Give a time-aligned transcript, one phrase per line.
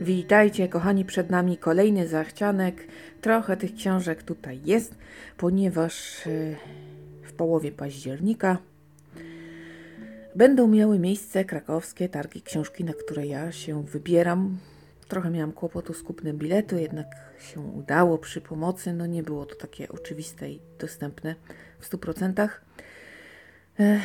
[0.00, 2.86] Witajcie, kochani, przed nami kolejny zachcianek.
[3.20, 4.94] Trochę tych książek tutaj jest,
[5.36, 6.30] ponieważ e,
[7.22, 8.58] w połowie października
[10.34, 14.58] będą miały miejsce krakowskie targi książki, na które ja się wybieram.
[15.08, 17.06] Trochę miałam kłopotu z kupnem biletu, jednak
[17.52, 18.92] się udało przy pomocy.
[18.92, 21.34] No nie było to takie oczywiste i dostępne
[21.80, 22.48] w 100%.
[23.78, 24.02] Ech,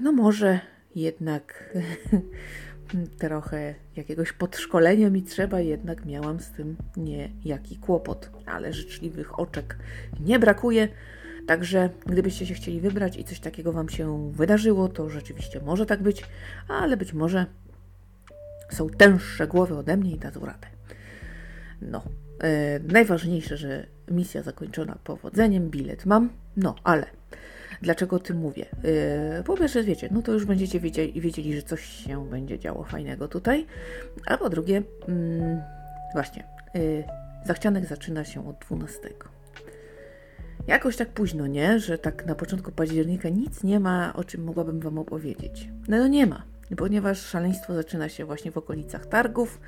[0.00, 0.60] No może
[0.94, 1.74] jednak
[3.18, 9.78] trochę jakiegoś podszkolenia mi trzeba, jednak miałam z tym niejaki kłopot, ale życzliwych oczek
[10.20, 10.88] nie brakuje.
[11.46, 16.02] Także gdybyście się chcieli wybrać i coś takiego Wam się wydarzyło, to rzeczywiście może tak
[16.02, 16.24] być,
[16.68, 17.46] ale być może
[18.70, 20.66] są tęższe głowy ode mnie i dadzą radę.
[21.82, 22.02] No,
[22.42, 27.06] e, najważniejsze, że misja zakończona powodzeniem, bilet mam, no ale
[27.82, 28.66] dlaczego o tym mówię?
[28.84, 32.84] E, po pierwsze, wiecie, no to już będziecie wiedzieli, wiedzieli, że coś się będzie działo
[32.84, 33.66] fajnego tutaj,
[34.26, 35.62] a po drugie, mm,
[36.12, 36.44] właśnie,
[36.74, 39.08] e, zachcianek zaczyna się od 12.
[40.66, 41.78] Jakoś tak późno, nie?
[41.78, 45.68] Że tak na początku października nic nie ma, o czym mogłabym Wam opowiedzieć.
[45.88, 46.42] No, no nie ma,
[46.76, 49.60] ponieważ szaleństwo zaczyna się właśnie w okolicach targów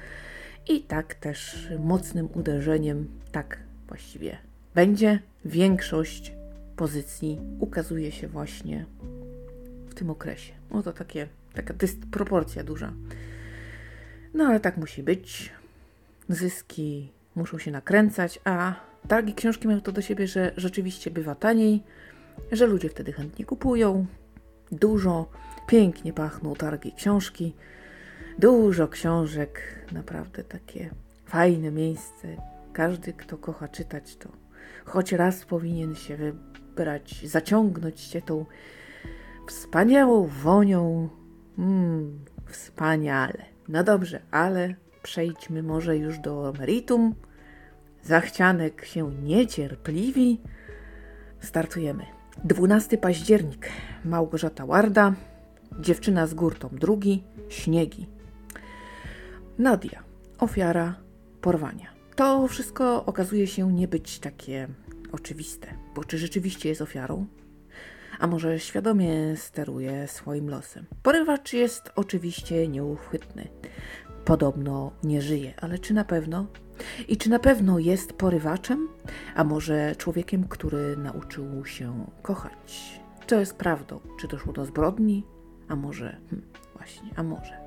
[0.68, 4.36] i tak też mocnym uderzeniem, tak właściwie
[4.74, 5.18] będzie.
[5.44, 6.32] Większość
[6.76, 8.86] pozycji ukazuje się właśnie
[9.88, 10.52] w tym okresie.
[10.70, 12.92] No to takie, taka dysproporcja duża.
[14.34, 15.52] No ale tak musi być.
[16.28, 18.74] Zyski muszą się nakręcać, a
[19.08, 21.82] targi książki mają to do siebie, że rzeczywiście bywa taniej,
[22.52, 24.06] że ludzie wtedy chętnie kupują.
[24.72, 25.30] Dużo,
[25.66, 27.54] pięknie pachną targi książki.
[28.38, 30.90] Dużo książek, naprawdę takie
[31.26, 32.36] fajne miejsce.
[32.72, 34.28] Każdy, kto kocha czytać, to
[34.84, 36.53] choć raz powinien się wybrać,
[37.24, 38.44] zaciągnąć się tą
[39.46, 41.08] wspaniałą wonią.
[41.58, 43.44] Mmm, wspaniale.
[43.68, 47.14] No dobrze, ale przejdźmy może już do meritum.
[48.02, 50.40] Zachcianek się niecierpliwi.
[51.40, 52.04] Startujemy.
[52.44, 53.68] 12 październik.
[54.04, 55.14] Małgorzata Warda.
[55.80, 57.24] Dziewczyna z górtą drugi.
[57.48, 58.06] Śniegi.
[59.58, 60.02] Nadia.
[60.38, 60.94] Ofiara
[61.40, 61.94] porwania.
[62.16, 64.68] To wszystko okazuje się nie być takie
[65.14, 67.26] oczywiste, bo czy rzeczywiście jest ofiarą?
[68.18, 70.86] A może świadomie steruje swoim losem?
[71.02, 73.48] Porywacz jest oczywiście nieuchwytny.
[74.24, 76.46] Podobno nie żyje, ale czy na pewno?
[77.08, 78.88] I czy na pewno jest porywaczem?
[79.34, 83.00] A może człowiekiem, który nauczył się kochać?
[83.26, 84.00] Co jest prawdą?
[84.20, 85.24] Czy doszło do zbrodni?
[85.68, 86.42] A może, hm,
[86.76, 87.58] właśnie, a może.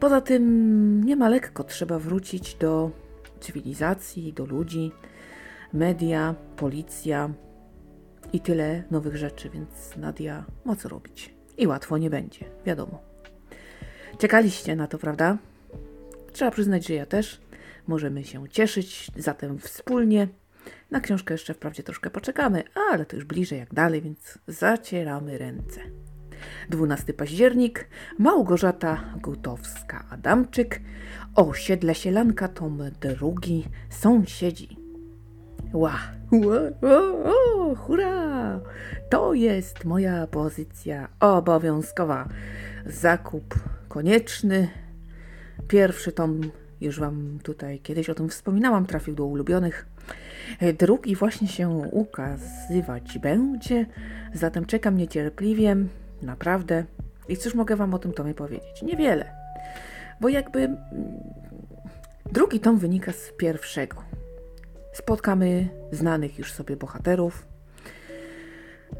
[0.00, 2.90] Poza tym nie ma lekko, trzeba wrócić do
[3.40, 4.92] cywilizacji, do ludzi,
[5.74, 7.30] media, policja
[8.32, 11.34] i tyle nowych rzeczy, więc Nadia ma co robić.
[11.58, 13.02] I łatwo nie będzie, wiadomo.
[14.18, 15.38] Czekaliście na to, prawda?
[16.32, 17.40] Trzeba przyznać, że ja też.
[17.86, 20.28] Możemy się cieszyć zatem wspólnie.
[20.90, 25.80] Na książkę jeszcze wprawdzie troszkę poczekamy, ale to już bliżej jak dalej, więc zacieramy ręce.
[26.68, 30.80] 12 październik, Małgorzata Gutowska-Adamczyk,
[31.34, 34.83] osiedle Sielanka, tom drugi, sąsiedzi.
[35.74, 35.98] Ła,
[36.32, 38.60] ła, o, o, hurra!
[39.10, 42.28] To jest moja pozycja obowiązkowa.
[42.86, 43.54] Zakup
[43.88, 44.68] konieczny.
[45.68, 46.40] Pierwszy tom,
[46.80, 49.86] już Wam tutaj kiedyś o tym wspominałam, trafił do ulubionych.
[50.78, 53.86] Drugi właśnie się ukazywać będzie,
[54.34, 55.76] zatem czekam niecierpliwie,
[56.22, 56.84] naprawdę.
[57.28, 58.82] I cóż mogę Wam o tym tomie powiedzieć?
[58.82, 59.32] Niewiele,
[60.20, 60.78] bo jakby mm,
[62.32, 64.14] drugi tom wynika z pierwszego.
[64.94, 67.46] Spotkamy znanych już sobie bohaterów,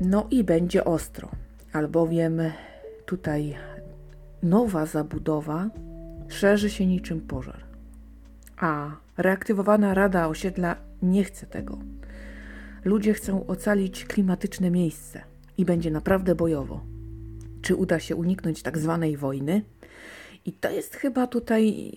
[0.01, 1.31] no i będzie ostro,
[1.73, 2.43] albowiem
[3.07, 3.57] tutaj
[4.43, 5.71] nowa zabudowa
[6.29, 7.65] szerzy się niczym pożar.
[8.57, 11.79] A reaktywowana Rada Osiedla nie chce tego.
[12.85, 15.21] Ludzie chcą ocalić klimatyczne miejsce
[15.59, 16.81] i będzie naprawdę bojowo.
[17.63, 19.63] Czy uda się uniknąć tak zwanej wojny?
[20.45, 21.93] I to jest chyba tutaj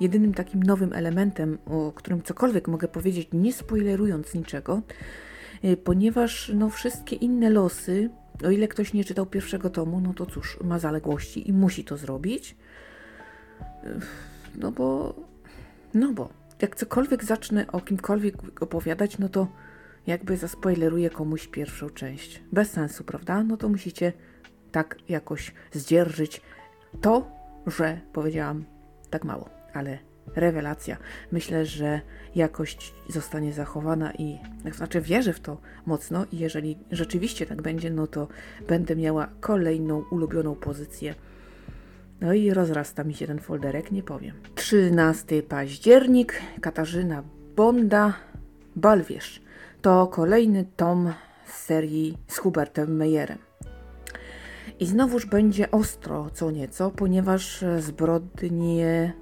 [0.00, 4.82] jedynym takim nowym elementem, o którym cokolwiek mogę powiedzieć, nie spoilerując niczego,
[5.62, 8.10] yy, ponieważ no, wszystkie inne losy,
[8.44, 11.96] o ile ktoś nie czytał pierwszego tomu, no to cóż, ma zaległości i musi to
[11.96, 12.56] zrobić.
[14.54, 15.14] No bo,
[15.94, 16.28] no bo,
[16.62, 19.48] jak cokolwiek zacznę o kimkolwiek opowiadać, no to
[20.06, 22.42] jakby zaspoileruję komuś pierwszą część.
[22.52, 23.42] Bez sensu, prawda?
[23.42, 24.12] No to musicie
[24.72, 26.40] tak jakoś zdzierżyć
[27.00, 27.30] to,
[27.66, 28.64] że powiedziałam
[29.10, 29.98] tak mało, ale
[30.34, 30.96] rewelacja.
[31.32, 32.00] Myślę, że
[32.34, 34.38] jakość zostanie zachowana i
[34.74, 38.28] znaczy wierzę w to mocno i jeżeli rzeczywiście tak będzie, no to
[38.68, 41.14] będę miała kolejną ulubioną pozycję
[42.20, 44.34] No i rozrasta mi się ten folderek, nie powiem.
[44.54, 47.22] 13 październik, Katarzyna
[47.56, 48.14] Bonda,
[48.76, 49.42] Balwierz.
[49.82, 51.12] To kolejny tom
[51.46, 53.38] z serii z Hubertem Meyerem.
[54.80, 59.12] I znowuż będzie ostro co nieco, ponieważ zbrodnie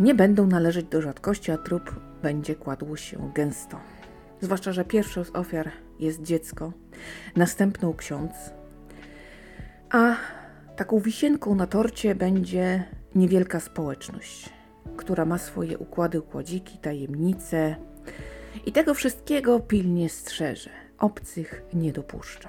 [0.00, 3.80] nie będą należeć do rzadkości, a trup będzie kładł się gęsto.
[4.40, 6.72] Zwłaszcza, że pierwszą z ofiar jest dziecko,
[7.36, 8.34] następną ksiądz,
[9.90, 10.16] a
[10.76, 14.50] taką wisienką na torcie będzie niewielka społeczność,
[14.96, 17.76] która ma swoje układy, układziki, tajemnice
[18.66, 22.48] i tego wszystkiego pilnie strzeże, obcych nie dopuszcza.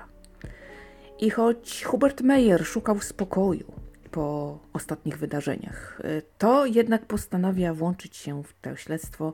[1.19, 3.84] I choć Hubert Meyer szukał spokoju
[4.15, 6.01] po ostatnich wydarzeniach,
[6.37, 9.33] to jednak postanawia włączyć się w to śledztwo,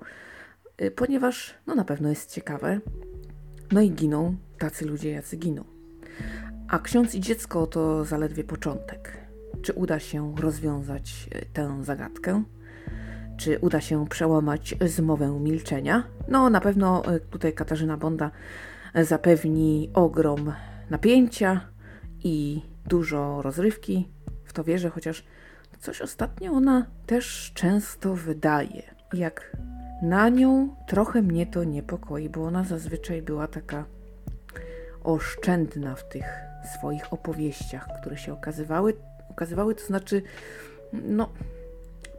[0.96, 2.80] ponieważ no na pewno jest ciekawe.
[3.72, 5.64] No i giną tacy ludzie, jacy giną.
[6.68, 9.18] A ksiądz i dziecko to zaledwie początek.
[9.62, 12.44] Czy uda się rozwiązać e, tę zagadkę?
[13.38, 16.04] Czy uda się przełamać zmowę milczenia?
[16.28, 18.32] No, na pewno tutaj Katarzyna Bonda
[18.96, 20.54] zapewni ogrom
[20.90, 21.62] napięcia
[22.24, 24.08] i dużo rozrywki.
[24.52, 25.24] W to wierzę, chociaż
[25.80, 28.84] coś ostatnio ona też często wydaje.
[29.14, 29.58] Jak
[30.02, 33.86] na nią trochę mnie to niepokoi, bo ona zazwyczaj była taka
[35.04, 36.26] oszczędna w tych
[36.78, 38.94] swoich opowieściach, które się okazywały.
[39.30, 40.22] Okazywały, to znaczy,
[40.94, 41.30] no,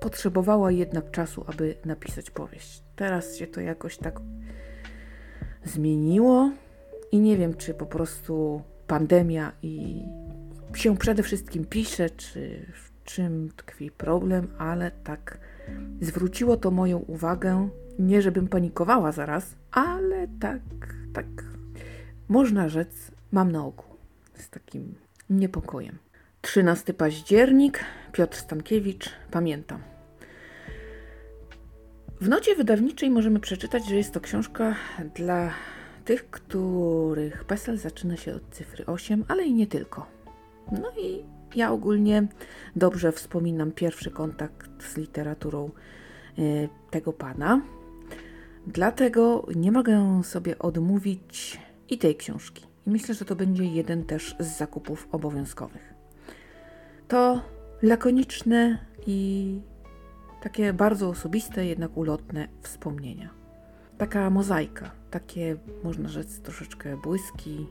[0.01, 2.83] potrzebowała jednak czasu, aby napisać powieść.
[2.97, 4.21] Teraz się to jakoś tak
[5.65, 6.51] zmieniło
[7.13, 10.03] i nie wiem, czy po prostu pandemia i
[10.77, 15.39] się przede wszystkim pisze, czy w czym tkwi problem, ale tak
[16.01, 17.69] zwróciło to moją uwagę.
[17.99, 20.61] Nie, żebym panikowała zaraz, ale tak,
[21.13, 21.27] tak
[22.29, 23.97] można rzec, mam na oku
[24.35, 24.95] z takim
[25.31, 25.99] niepokojem.
[26.41, 29.81] 13 październik, Piotr Stankiewicz, pamiętam.
[32.21, 34.75] W nocie wydawniczej możemy przeczytać, że jest to książka
[35.15, 35.51] dla
[36.05, 40.22] tych, których PESEL zaczyna się od cyfry 8, ale i nie tylko.
[40.73, 41.25] No i
[41.55, 42.27] ja ogólnie
[42.77, 45.71] dobrze wspominam pierwszy kontakt z literaturą
[46.39, 47.61] y, tego pana.
[48.67, 51.61] Dlatego nie mogę sobie odmówić
[51.91, 52.67] i tej książki.
[52.87, 55.95] I myślę, że to będzie jeden też z zakupów obowiązkowych.
[57.09, 57.43] To
[57.83, 59.61] lakoniczne i
[60.43, 63.31] takie bardzo osobiste, jednak ulotne wspomnienia.
[63.99, 67.67] Taka mozaika, takie można rzec troszeczkę błyski.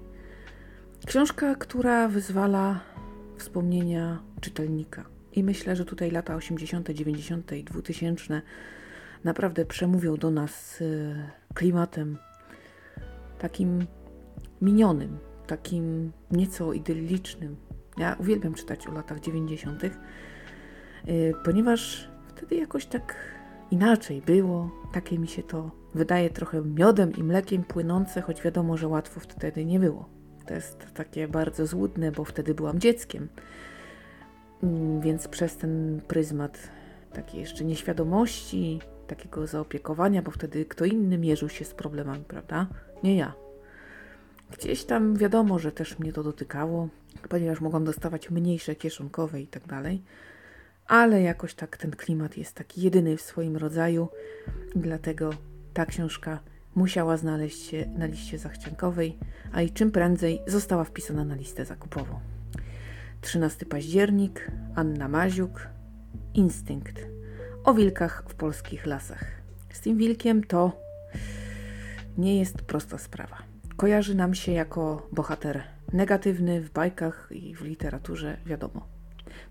[1.06, 2.80] Książka, która wyzwala
[3.38, 5.06] wspomnienia czytelnika.
[5.34, 7.52] I myślę, że tutaj lata 80., 90.
[7.52, 8.42] i 2000
[9.24, 11.16] naprawdę przemówią do nas y,
[11.54, 12.18] klimatem
[13.40, 13.86] takim
[14.62, 15.18] minionym,
[15.48, 17.56] takim nieco idyllicznym.
[17.98, 19.92] Ja uwielbiam czytać o latach 90., y,
[21.46, 23.16] ponieważ wtedy jakoś tak
[23.72, 24.72] inaczej było.
[24.94, 29.66] Takie mi się to wydaje trochę miodem i mlekiem płynące, choć wiadomo, że łatwo wtedy
[29.66, 30.21] nie było.
[30.46, 33.28] To jest takie bardzo złudne, bo wtedy byłam dzieckiem.
[34.64, 36.70] Mm, więc przez ten pryzmat
[37.14, 42.68] takiej jeszcze nieświadomości, takiego zaopiekowania, bo wtedy kto inny mierzył się z problemami, prawda?
[43.04, 43.34] Nie ja.
[44.52, 46.90] Gdzieś tam wiadomo, że też mnie to dotykało,
[47.30, 50.04] ponieważ mogłam dostawać mniejsze kieszonkowe i tak dalej,
[50.88, 54.08] ale jakoś tak ten klimat jest taki jedyny w swoim rodzaju,
[54.76, 55.30] dlatego
[55.74, 56.40] ta książka
[56.76, 59.18] musiała znaleźć się na liście zachciankowej,
[59.52, 62.20] a i czym prędzej została wpisana na listę zakupową.
[63.22, 65.68] 13 październik, Anna Maziuk,
[66.34, 67.08] Instynkt
[67.64, 69.26] o wilkach w polskich lasach.
[69.70, 70.82] Z tym wilkiem to
[72.18, 73.52] nie jest prosta sprawa
[73.82, 75.64] kojarzy nam się jako bohater
[75.94, 78.88] negatywny w bajkach i w literaturze, wiadomo.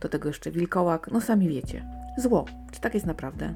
[0.01, 1.85] Do tego jeszcze wilkołak, no sami wiecie.
[2.19, 2.45] Zło.
[2.73, 3.55] Czy tak jest naprawdę?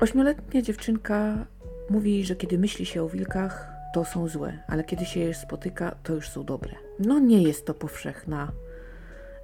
[0.00, 1.46] Ośmioletnia dziewczynka
[1.90, 5.94] mówi, że kiedy myśli się o wilkach, to są złe, ale kiedy się je spotyka,
[6.02, 6.74] to już są dobre.
[6.98, 8.52] No nie jest to powszechna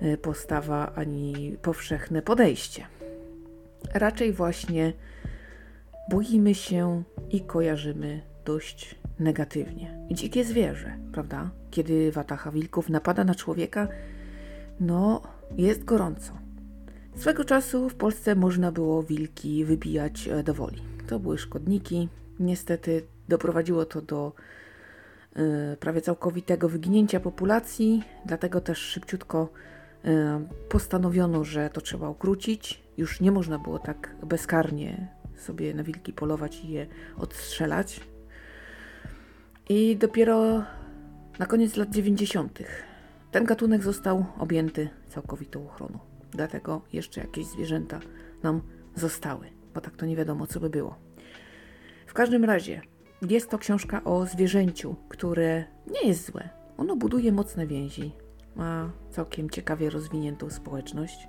[0.01, 2.87] e, postawa ani powszechne podejście.
[3.95, 4.93] Raczej właśnie
[6.11, 9.99] boimy się i kojarzymy dość negatywnie.
[10.11, 11.51] Dzikie zwierzę, prawda?
[11.71, 13.89] Kiedy watacha wilków napada na człowieka,
[14.81, 15.23] no
[15.57, 16.33] jest gorąco.
[17.17, 20.83] Swego czasu w Polsce można było wilki wybijać e, do woli.
[21.07, 22.09] To były szkodniki.
[22.41, 24.33] Niestety doprowadziło to do
[25.37, 29.49] y, prawie całkowitego wyginięcia populacji, dlatego też szybciutko
[30.05, 30.09] y,
[30.69, 32.85] postanowiono, że to trzeba ukrócić.
[32.97, 36.87] Już nie można było tak bezkarnie sobie na wilki polować i je
[37.19, 38.01] odstrzelać.
[39.69, 40.65] I dopiero
[41.39, 42.59] na koniec lat 90.
[43.31, 45.99] ten gatunek został objęty całkowitą ochroną.
[46.31, 48.01] Dlatego jeszcze jakieś zwierzęta
[48.43, 48.61] nam
[48.95, 50.99] zostały, bo tak to nie wiadomo, co by było.
[52.15, 52.81] W każdym razie
[53.29, 56.49] jest to książka o zwierzęciu, które nie jest złe.
[56.77, 58.13] Ono buduje mocne więzi,
[58.57, 61.29] ma całkiem ciekawie rozwiniętą społeczność.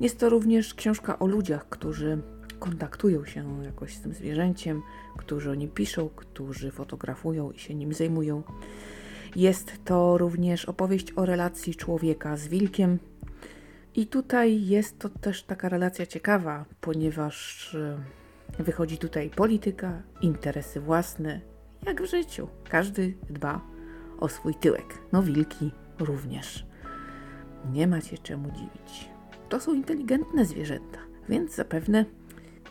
[0.00, 2.22] Jest to również książka o ludziach, którzy
[2.58, 4.82] kontaktują się jakoś z tym zwierzęciem,
[5.16, 8.42] którzy o nim piszą, którzy fotografują i się nim zajmują.
[9.36, 12.98] Jest to również opowieść o relacji człowieka z wilkiem.
[13.94, 18.21] I tutaj jest to też taka relacja ciekawa, ponieważ e,
[18.58, 21.40] wychodzi tutaj polityka, interesy własne,
[21.86, 22.48] jak w życiu.
[22.68, 23.60] Każdy dba
[24.20, 24.98] o swój tyłek.
[25.12, 26.66] No, wilki również.
[27.72, 29.10] Nie macie czemu dziwić.
[29.48, 32.04] To są inteligentne zwierzęta, więc zapewne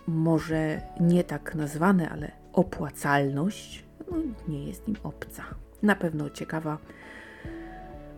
[0.07, 5.43] może nie tak nazwane, ale opłacalność no, nie jest im obca.
[5.83, 6.77] Na pewno ciekawa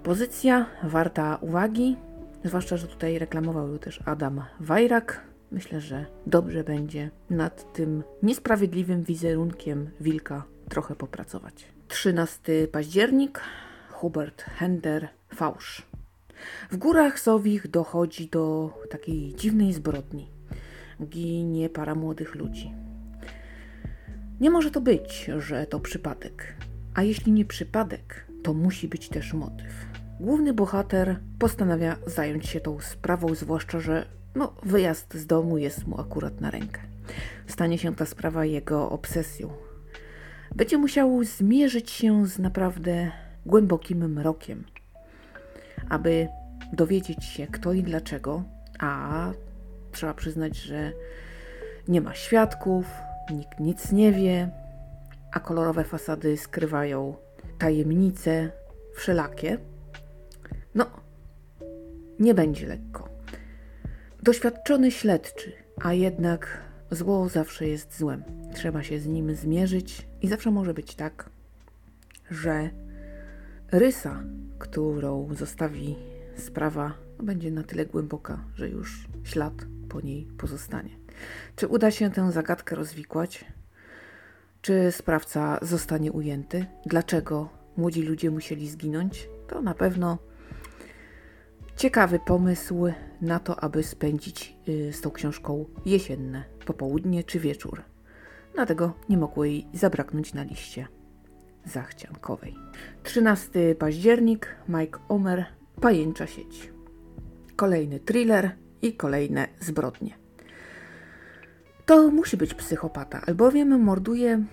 [0.03, 1.97] pozycja, warta uwagi,
[2.43, 5.32] zwłaszcza, że tutaj reklamował ją też Adam Wajrak.
[5.53, 11.65] Myślę, że dobrze będzie nad tym niesprawiedliwym wizerunkiem wilka trochę popracować.
[11.87, 13.41] 13 październik,
[13.89, 15.81] Hubert Hender, Fałsz.
[16.71, 20.29] W górach Sowich dochodzi do takiej dziwnej zbrodni.
[21.03, 22.73] Ginie para młodych ludzi.
[24.39, 26.55] Nie może to być, że to przypadek.
[26.93, 29.85] A jeśli nie przypadek, to musi być też motyw.
[30.19, 36.01] Główny bohater postanawia zająć się tą sprawą, zwłaszcza, że no, wyjazd z domu jest mu
[36.01, 36.81] akurat na rękę.
[37.47, 39.49] Stanie się ta sprawa jego obsesją.
[40.55, 43.11] Będzie musiał zmierzyć się z naprawdę
[43.45, 44.63] głębokim mrokiem,
[45.89, 46.27] aby
[46.73, 48.43] dowiedzieć się kto i dlaczego,
[48.79, 49.31] a
[49.91, 50.91] trzeba przyznać, że
[51.87, 52.85] nie ma świadków,
[53.31, 54.49] nikt nic nie wie,
[55.31, 57.15] a kolorowe fasady skrywają
[57.57, 58.51] tajemnice
[58.95, 59.57] wszelakie.
[60.75, 60.85] No,
[62.19, 63.12] nie będzie lekko.
[64.23, 65.51] Doświadczony śledczy,
[65.81, 66.61] a jednak
[66.91, 68.23] zło zawsze jest złem.
[68.53, 71.29] Trzeba się z nim zmierzyć i zawsze może być tak,
[72.31, 72.69] że
[73.71, 74.23] rysa,
[74.59, 75.95] którą zostawi
[76.37, 79.53] sprawa, będzie na tyle głęboka, że już ślad
[79.89, 80.97] po niej pozostanie.
[81.55, 83.45] Czy uda się tę zagadkę rozwikłać?
[84.61, 86.65] Czy sprawca zostanie ujęty?
[86.85, 89.29] Dlaczego młodzi ludzie musieli zginąć?
[89.47, 90.17] To na pewno
[91.77, 92.85] ciekawy pomysł
[93.21, 97.83] na to, aby spędzić y, z tą książką jesienne popołudnie czy wieczór.
[98.53, 100.87] Dlatego nie mogło jej zabraknąć na liście
[101.65, 102.55] zachciankowej.
[103.03, 105.45] 13 październik, Mike Omer,
[105.81, 106.71] Pajęcza sieć.
[107.55, 108.51] Kolejny thriller
[108.81, 110.17] i kolejne zbrodnie.
[111.85, 114.43] To musi być psychopata, albowiem morduje,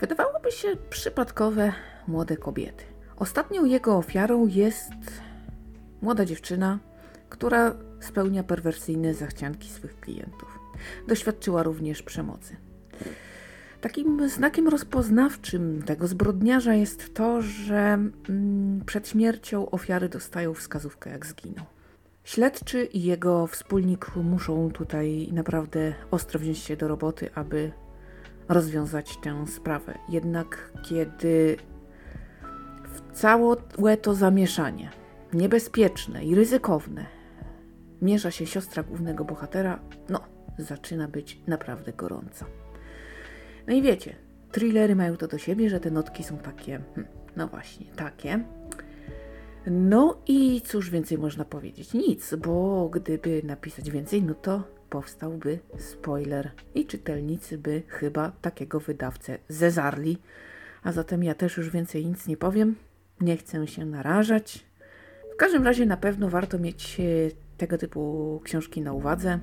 [0.00, 1.72] wydawałoby się, przypadkowe
[2.08, 2.84] młode kobiety.
[3.16, 4.92] Ostatnią jego ofiarą jest
[6.02, 6.78] młoda dziewczyna,
[7.28, 10.58] która spełnia perwersyjne zachcianki swych klientów.
[11.08, 12.56] Doświadczyła również przemocy.
[13.80, 21.26] Takim znakiem rozpoznawczym tego zbrodniarza jest to, że mm, przed śmiercią ofiary dostają wskazówkę, jak
[21.26, 21.64] zginął.
[22.24, 27.72] Śledczy i jego wspólnik muszą tutaj naprawdę ostro wziąć się do roboty, aby
[28.48, 29.98] rozwiązać tę sprawę.
[30.08, 31.56] Jednak kiedy
[32.84, 34.90] w całe to zamieszanie,
[35.32, 37.06] niebezpieczne i ryzykowne,
[38.02, 40.20] mierza się siostra głównego bohatera, no,
[40.58, 42.46] zaczyna być naprawdę gorąca.
[43.66, 44.14] No i wiecie,
[44.52, 48.44] thrillery mają to do siebie, że te notki są takie, hmm, no właśnie, takie.
[49.66, 51.94] No i cóż więcej można powiedzieć?
[51.94, 59.38] Nic, bo gdyby napisać więcej, no to powstałby spoiler i czytelnicy by chyba takiego wydawcę
[59.48, 60.18] zezarli.
[60.82, 62.76] A zatem ja też już więcej nic nie powiem.
[63.20, 64.69] Nie chcę się narażać.
[65.40, 67.02] Każdym razie na pewno warto mieć e,
[67.56, 69.38] tego typu książki na uwadze,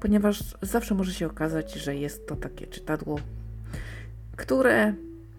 [0.00, 3.20] ponieważ zawsze może się okazać, że jest to takie czytadło,
[4.36, 4.94] które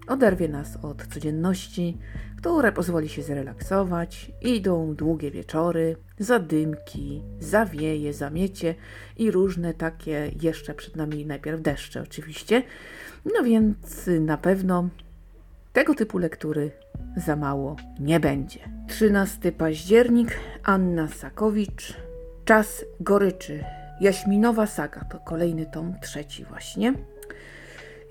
[0.08, 1.98] oderwie nas od codzienności,
[2.38, 4.32] które pozwoli się zrelaksować.
[4.42, 8.76] Idą długie wieczory, zadymki, zawieje, zamiecie
[9.18, 12.64] i różne takie jeszcze przed nami najpierw deszcze oczywiście.
[13.26, 14.90] No więc na pewno
[15.74, 16.72] tego typu lektury
[17.18, 18.60] za mało nie będzie.
[18.88, 21.94] 13 październik, Anna Sakowicz,
[22.50, 23.64] Czas goryczy.
[24.02, 26.94] Jaśminowa saga to kolejny tom, trzeci właśnie.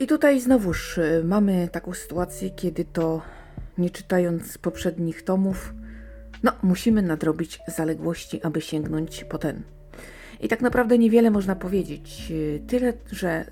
[0.00, 3.22] I tutaj znowuż y, mamy taką sytuację, kiedy to
[3.78, 5.74] nie czytając poprzednich tomów,
[6.42, 9.62] no musimy nadrobić zaległości, aby sięgnąć po ten.
[10.40, 12.28] I tak naprawdę niewiele można powiedzieć.
[12.30, 13.44] Y, tyle, że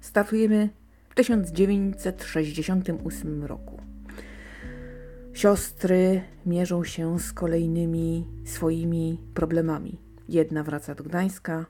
[0.00, 0.68] startujemy
[1.10, 3.80] w 1968 roku.
[5.40, 9.98] Siostry mierzą się z kolejnymi swoimi problemami.
[10.28, 11.66] Jedna wraca do Gdańska,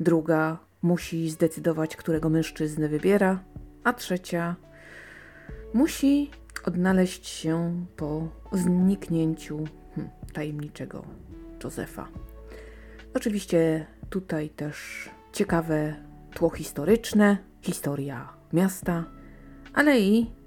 [0.00, 3.44] druga musi zdecydować, którego mężczyznę wybiera,
[3.84, 4.56] a trzecia
[5.74, 6.30] musi
[6.64, 11.04] odnaleźć się po zniknięciu hmm, tajemniczego
[11.64, 12.08] Józefa.
[13.14, 15.94] Oczywiście tutaj też ciekawe
[16.34, 19.04] tło historyczne, historia miasta,
[19.74, 20.39] ale i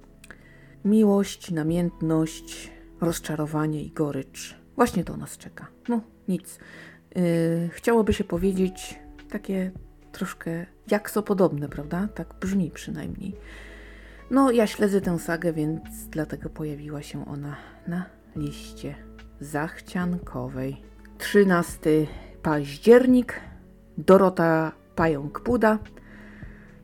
[0.85, 2.71] miłość, namiętność,
[3.01, 4.55] rozczarowanie i gorycz.
[4.75, 5.67] Właśnie to nas czeka.
[5.89, 6.59] No, nic.
[7.15, 8.99] Yy, chciałoby się powiedzieć
[9.29, 9.71] takie
[10.11, 12.07] troszkę jakso podobne, prawda?
[12.15, 13.35] Tak brzmi przynajmniej.
[14.31, 17.55] No, ja śledzę tę sagę, więc dlatego pojawiła się ona
[17.87, 18.95] na liście
[19.39, 20.81] zachciankowej.
[21.17, 22.07] 13
[22.41, 23.39] październik,
[23.97, 25.77] Dorota Pająk-Puda,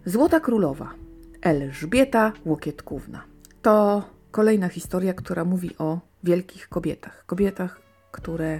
[0.06, 0.94] Złota Królowa,
[1.42, 3.29] Elżbieta Łokietkówna.
[3.62, 7.26] To kolejna historia, która mówi o wielkich kobietach.
[7.26, 8.60] Kobietach, które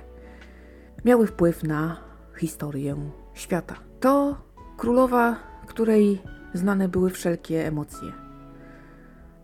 [1.06, 1.98] miały wpływ na
[2.38, 2.96] historię
[3.34, 3.76] świata.
[4.00, 4.42] To
[4.78, 5.36] królowa,
[5.68, 6.22] której
[6.54, 8.12] znane były wszelkie emocje.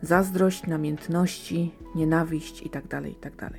[0.01, 3.31] Zazdrość, namiętności, nienawiść itd., tak itd.
[3.31, 3.53] Tak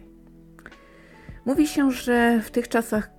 [1.46, 3.10] mówi się, że w tych czasach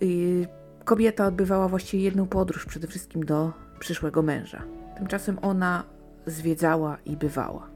[0.00, 0.46] yy,
[0.84, 4.62] kobieta odbywała właściwie jedną podróż, przede wszystkim do przyszłego męża.
[4.96, 5.84] Tymczasem ona
[6.26, 7.73] zwiedzała i bywała.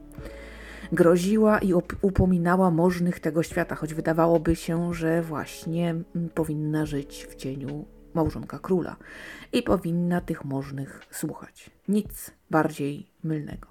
[0.91, 7.35] Groziła i upominała możnych tego świata, choć wydawałoby się, że właśnie mm, powinna żyć w
[7.35, 8.95] cieniu małżonka króla
[9.53, 11.69] i powinna tych możnych słuchać.
[11.87, 13.67] Nic bardziej mylnego.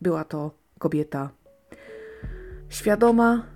[0.00, 1.30] Była to kobieta
[2.68, 3.46] świadoma,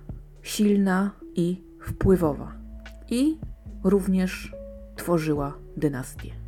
[0.41, 2.53] silna i wpływowa.
[3.09, 3.37] I
[3.83, 4.51] również
[4.95, 6.38] tworzyła dynastię.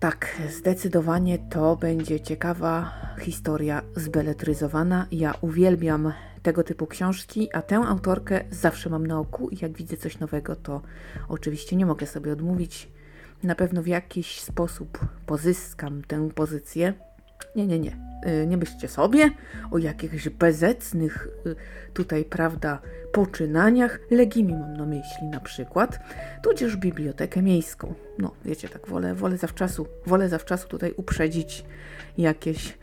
[0.00, 5.06] Tak, zdecydowanie to będzie ciekawa historia zbeletryzowana.
[5.10, 9.96] Ja uwielbiam tego typu książki, a tę autorkę zawsze mam na oku i jak widzę
[9.96, 10.82] coś nowego, to
[11.28, 12.88] oczywiście nie mogę sobie odmówić.
[13.42, 16.94] Na pewno w jakiś sposób pozyskam tę pozycję.
[17.56, 18.06] Nie, nie, nie.
[18.42, 19.30] Y, nie myślcie sobie
[19.70, 21.56] o jakichś bezecnych y,
[21.92, 24.00] tutaj, prawda, poczynaniach.
[24.10, 25.98] Legimi mam na myśli na przykład,
[26.42, 27.94] tudzież bibliotekę miejską.
[28.18, 31.64] No, wiecie, tak wolę, wolę zawczasu, wolę zawczasu tutaj uprzedzić
[32.18, 32.78] jakieś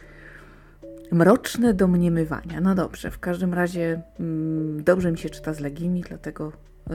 [1.12, 2.62] mroczne domniemywania.
[2.62, 6.52] No dobrze, w każdym razie mm, dobrze mi się czyta z Legimi, dlatego
[6.92, 6.94] y,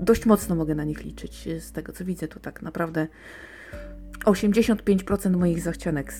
[0.00, 1.48] dość mocno mogę na nich liczyć.
[1.60, 3.06] Z tego co widzę, to tak naprawdę
[4.24, 6.12] 85% moich zachcianek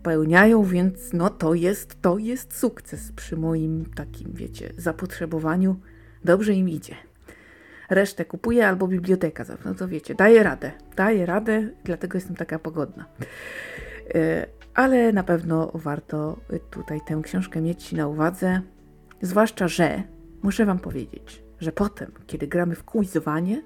[0.00, 5.80] spełniają, więc no to jest, to jest sukces przy moim takim, wiecie, zapotrzebowaniu.
[6.24, 6.94] Dobrze im idzie.
[7.90, 13.06] Resztę kupuję albo biblioteka, no to wiecie, daję radę, daję radę, dlatego jestem taka pogodna.
[14.14, 18.60] E, ale na pewno warto tutaj tę książkę mieć na uwadze,
[19.22, 20.02] zwłaszcza, że
[20.42, 23.62] muszę Wam powiedzieć, że potem, kiedy gramy w quizowanie,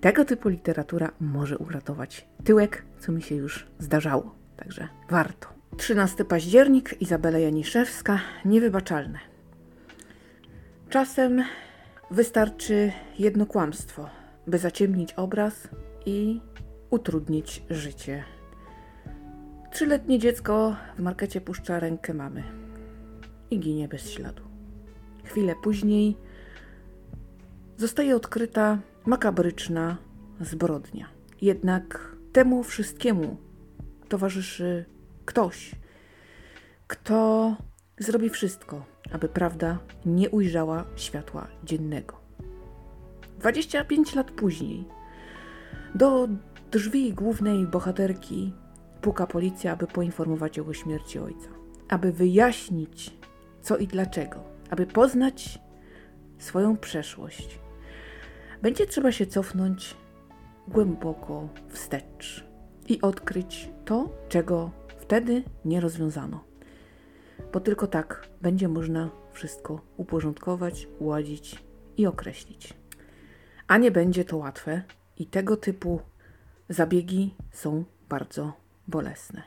[0.00, 4.45] tego typu literatura może uratować tyłek, co mi się już zdarzało.
[4.56, 5.48] Także warto.
[5.76, 9.18] 13 październik, Izabela Janiszewska, niewybaczalne.
[10.88, 11.44] Czasem
[12.10, 14.10] wystarczy jedno kłamstwo,
[14.46, 15.68] by zaciemnić obraz
[16.06, 16.40] i
[16.90, 18.24] utrudnić życie.
[19.70, 22.42] Trzyletnie dziecko w markecie puszcza rękę mamy
[23.50, 24.42] i ginie bez śladu.
[25.24, 26.16] Chwilę później
[27.76, 29.96] zostaje odkryta makabryczna
[30.40, 31.06] zbrodnia.
[31.40, 33.36] Jednak temu wszystkiemu
[34.08, 34.84] towarzyszy
[35.24, 35.74] ktoś,
[36.86, 37.56] kto
[37.98, 42.20] zrobi wszystko, aby prawda nie ujrzała światła dziennego.
[43.38, 44.84] 25 lat później
[45.94, 46.28] do
[46.70, 48.52] drzwi głównej bohaterki
[49.00, 51.48] puka policja, aby poinformować o śmierci ojca,
[51.88, 53.16] aby wyjaśnić
[53.62, 55.58] co i dlaczego, aby poznać
[56.38, 57.58] swoją przeszłość.
[58.62, 59.96] Będzie trzeba się cofnąć
[60.68, 62.45] głęboko wstecz
[62.88, 66.44] i odkryć to, czego wtedy nie rozwiązano.
[67.52, 71.64] Bo tylko tak będzie można wszystko uporządkować, uładzić
[71.96, 72.74] i określić.
[73.66, 74.82] A nie będzie to łatwe
[75.18, 76.00] i tego typu
[76.68, 78.52] zabiegi są bardzo
[78.88, 79.42] bolesne.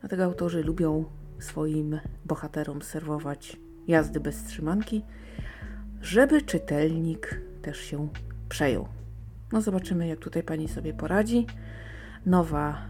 [0.00, 1.04] Dlatego autorzy lubią
[1.38, 5.02] swoim bohaterom serwować jazdy bez trzymanki,
[6.00, 8.08] żeby czytelnik też się
[8.48, 8.88] przejął.
[9.52, 11.46] No zobaczymy, jak tutaj pani sobie poradzi.
[12.26, 12.82] Nowa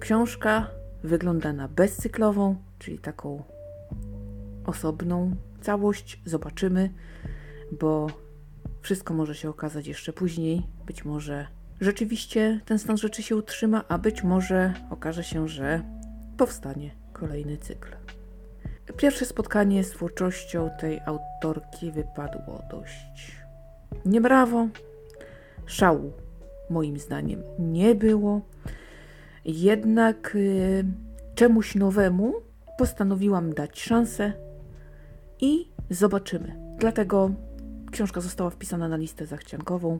[0.00, 0.70] książka
[1.04, 3.42] wygląda na bezcyklową, czyli taką
[4.66, 6.20] osobną całość.
[6.24, 6.90] Zobaczymy,
[7.80, 8.06] bo
[8.82, 10.66] wszystko może się okazać jeszcze później.
[10.86, 11.46] Być może
[11.80, 15.82] rzeczywiście ten stan rzeczy się utrzyma, a być może okaże się, że
[16.36, 17.88] powstanie kolejny cykl.
[18.96, 23.36] Pierwsze spotkanie z twórczością tej autorki wypadło dość
[24.06, 24.68] niebrawo.
[25.66, 26.12] Szału,
[26.70, 28.40] moim zdaniem, nie było.
[29.44, 30.84] Jednak y,
[31.34, 32.34] czemuś nowemu
[32.78, 34.32] postanowiłam dać szansę
[35.40, 36.56] i zobaczymy.
[36.78, 37.30] Dlatego
[37.90, 39.98] książka została wpisana na listę zachciankową.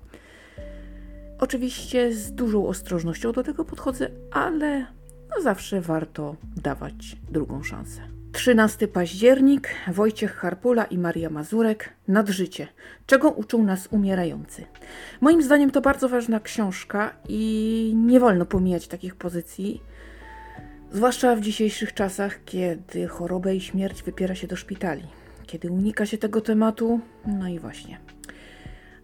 [1.38, 4.86] Oczywiście z dużą ostrożnością do tego podchodzę, ale
[5.30, 8.13] no zawsze warto dawać drugą szansę.
[8.34, 12.68] 13 październik, Wojciech Harpula i Maria Mazurek, Nadżycie.
[13.06, 14.64] Czego uczą nas umierający?
[15.20, 19.82] Moim zdaniem to bardzo ważna książka i nie wolno pomijać takich pozycji,
[20.92, 25.04] zwłaszcza w dzisiejszych czasach, kiedy chorobę i śmierć wypiera się do szpitali,
[25.46, 27.98] kiedy unika się tego tematu, no i właśnie.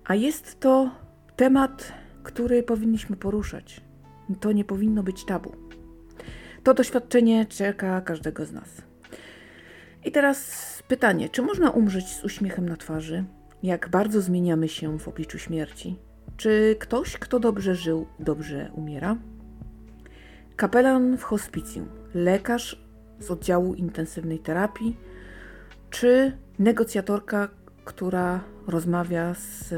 [0.04, 0.90] A jest to
[1.36, 3.80] temat, który powinniśmy poruszać.
[4.40, 5.52] To nie powinno być tabu.
[6.62, 8.89] To doświadczenie czeka każdego z nas.
[10.04, 13.24] I teraz pytanie, czy można umrzeć z uśmiechem na twarzy?
[13.62, 15.96] Jak bardzo zmieniamy się w obliczu śmierci?
[16.36, 19.16] Czy ktoś, kto dobrze żył, dobrze umiera?
[20.56, 22.82] Kapelan w hospicjum, lekarz
[23.18, 24.96] z oddziału intensywnej terapii,
[25.90, 27.48] czy negocjatorka,
[27.84, 29.74] która rozmawia z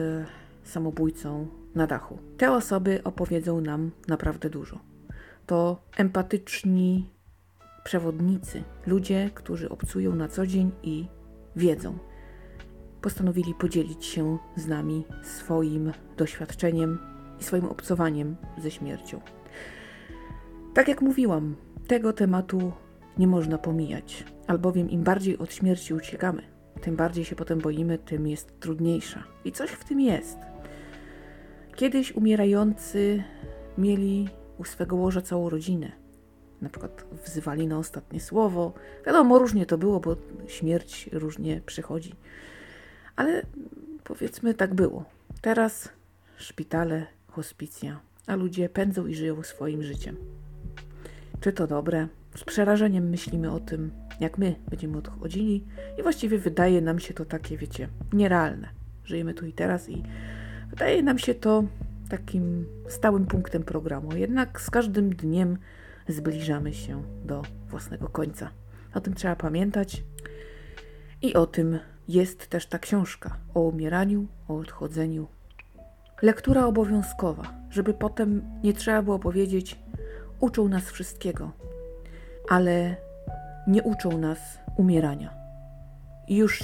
[0.64, 2.18] samobójcą na dachu.
[2.36, 4.78] Te osoby opowiedzą nam naprawdę dużo.
[5.46, 7.10] To empatyczni
[7.84, 11.06] przewodnicy, ludzie, którzy obcują na co dzień i
[11.56, 11.98] wiedzą.
[13.00, 16.98] Postanowili podzielić się z nami swoim doświadczeniem
[17.40, 19.20] i swoim obcowaniem ze śmiercią.
[20.74, 22.72] Tak jak mówiłam, tego tematu
[23.18, 26.42] nie można pomijać, albowiem im bardziej od śmierci uciekamy,
[26.80, 29.24] tym bardziej się potem boimy, tym jest trudniejsza.
[29.44, 30.38] I coś w tym jest.
[31.76, 33.22] Kiedyś umierający
[33.78, 36.01] mieli u swego łoża całą rodzinę
[36.62, 38.72] na przykład wzywali na ostatnie słowo.
[39.06, 42.14] Wiadomo, różnie to było, bo śmierć różnie przychodzi.
[43.16, 43.42] Ale
[44.04, 45.04] powiedzmy tak było.
[45.40, 45.88] Teraz
[46.36, 50.16] szpitale, hospicja, a ludzie pędzą i żyją swoim życiem.
[51.40, 52.08] Czy to dobre?
[52.36, 55.64] Z przerażeniem myślimy o tym, jak my będziemy odchodzili,
[55.98, 58.68] i właściwie wydaje nam się to takie, wiecie, nierealne.
[59.04, 60.02] Żyjemy tu i teraz, i
[60.70, 61.64] wydaje nam się to
[62.08, 64.16] takim stałym punktem programu.
[64.16, 65.58] Jednak z każdym dniem
[66.12, 68.50] zbliżamy się do własnego końca.
[68.94, 70.04] O tym trzeba pamiętać
[71.22, 75.28] i o tym jest też ta książka o umieraniu, o odchodzeniu.
[76.22, 79.78] Lektura obowiązkowa, żeby potem nie trzeba było powiedzieć,
[80.40, 81.52] uczą nas wszystkiego,
[82.48, 82.96] ale
[83.66, 84.38] nie uczą nas
[84.76, 85.34] umierania.
[86.28, 86.62] I już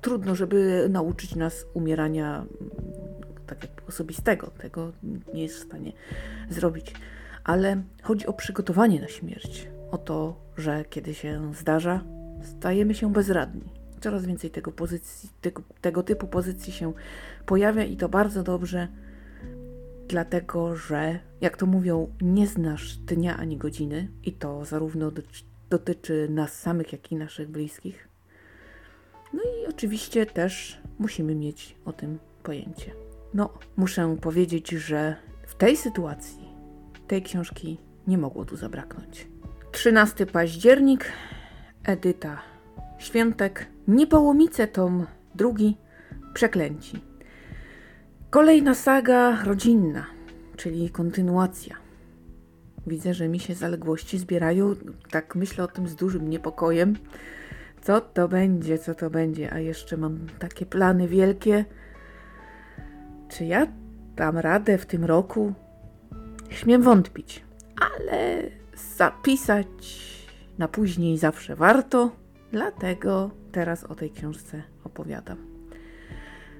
[0.00, 2.70] trudno, żeby nauczyć nas umierania mm,
[3.46, 4.46] tak jak osobistego.
[4.46, 4.92] Tego
[5.34, 5.92] nie jest w stanie
[6.50, 6.94] zrobić
[7.46, 12.04] ale chodzi o przygotowanie na śmierć, o to, że kiedy się zdarza,
[12.42, 13.72] stajemy się bezradni.
[14.00, 16.92] Coraz więcej tego, pozycji, tego, tego typu pozycji się
[17.46, 18.88] pojawia i to bardzo dobrze,
[20.08, 25.12] dlatego że, jak to mówią, nie znasz dnia ani godziny, i to zarówno
[25.70, 28.08] dotyczy nas samych, jak i naszych bliskich.
[29.32, 32.92] No i oczywiście też musimy mieć o tym pojęcie.
[33.34, 36.45] No, muszę powiedzieć, że w tej sytuacji
[37.06, 39.28] tej książki nie mogło tu zabraknąć.
[39.72, 41.12] 13 październik,
[41.84, 42.42] Edyta
[42.98, 45.76] Świętek, Niepołomice, tom drugi,
[46.34, 47.00] Przeklęci.
[48.30, 50.06] Kolejna saga rodzinna,
[50.56, 51.76] czyli kontynuacja.
[52.86, 54.74] Widzę, że mi się zaległości zbierają,
[55.10, 56.96] tak myślę o tym z dużym niepokojem.
[57.82, 61.64] Co to będzie, co to będzie, a jeszcze mam takie plany wielkie.
[63.28, 63.66] Czy ja
[64.16, 65.52] dam radę w tym roku
[66.50, 67.44] Śmiem wątpić,
[67.80, 68.42] ale
[68.96, 69.66] zapisać
[70.58, 72.10] na później zawsze warto,
[72.52, 75.36] dlatego teraz o tej książce opowiadam.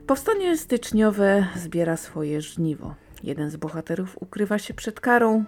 [0.07, 2.94] Powstanie styczniowe zbiera swoje żniwo.
[3.22, 5.44] Jeden z bohaterów ukrywa się przed karą.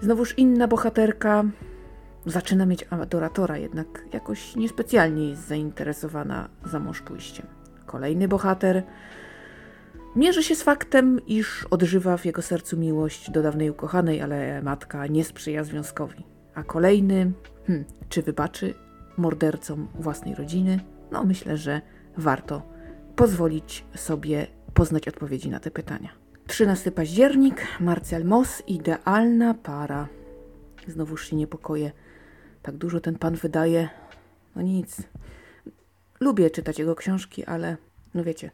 [0.00, 1.44] Znowuż inna bohaterka
[2.26, 7.46] zaczyna mieć adoratora, jednak jakoś niespecjalnie jest zainteresowana za mąż pójściem.
[7.86, 8.82] Kolejny bohater
[10.16, 15.06] Mierzy się z faktem, iż odżywa w jego sercu miłość do dawnej ukochanej, ale matka
[15.06, 16.24] nie sprzyja związkowi.
[16.54, 17.32] A kolejny,
[17.66, 18.74] hmm, czy wybaczy
[19.16, 20.80] mordercom własnej rodziny?
[21.10, 21.80] No, myślę, że
[22.16, 22.62] warto
[23.16, 26.08] pozwolić sobie poznać odpowiedzi na te pytania.
[26.46, 30.08] 13 październik, Marcel Moss, idealna para.
[30.88, 31.92] Znowuż się niepokoję.
[32.62, 33.88] Tak dużo ten pan wydaje.
[34.56, 35.02] No nic.
[36.20, 37.76] Lubię czytać jego książki, ale
[38.14, 38.50] no wiecie,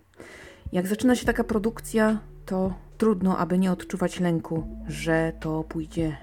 [0.73, 6.17] jak zaczyna się taka produkcja, to trudno, aby nie odczuwać lęku, że to pójdzie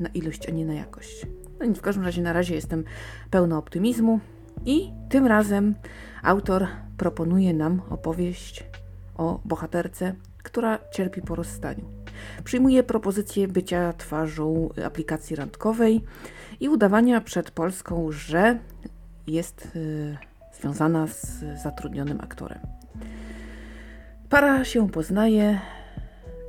[0.00, 1.26] na ilość, a nie na jakość.
[1.60, 2.84] No w każdym razie na razie jestem
[3.30, 4.20] pełna optymizmu
[4.66, 5.74] i tym razem
[6.22, 8.64] autor proponuje nam opowieść
[9.16, 11.84] o bohaterce, która cierpi po rozstaniu.
[12.44, 16.04] Przyjmuje propozycję bycia twarzą aplikacji randkowej
[16.60, 18.58] i udawania przed Polską, że
[19.26, 20.16] jest y,
[20.60, 22.73] związana z zatrudnionym aktorem.
[24.34, 25.60] Para się poznaje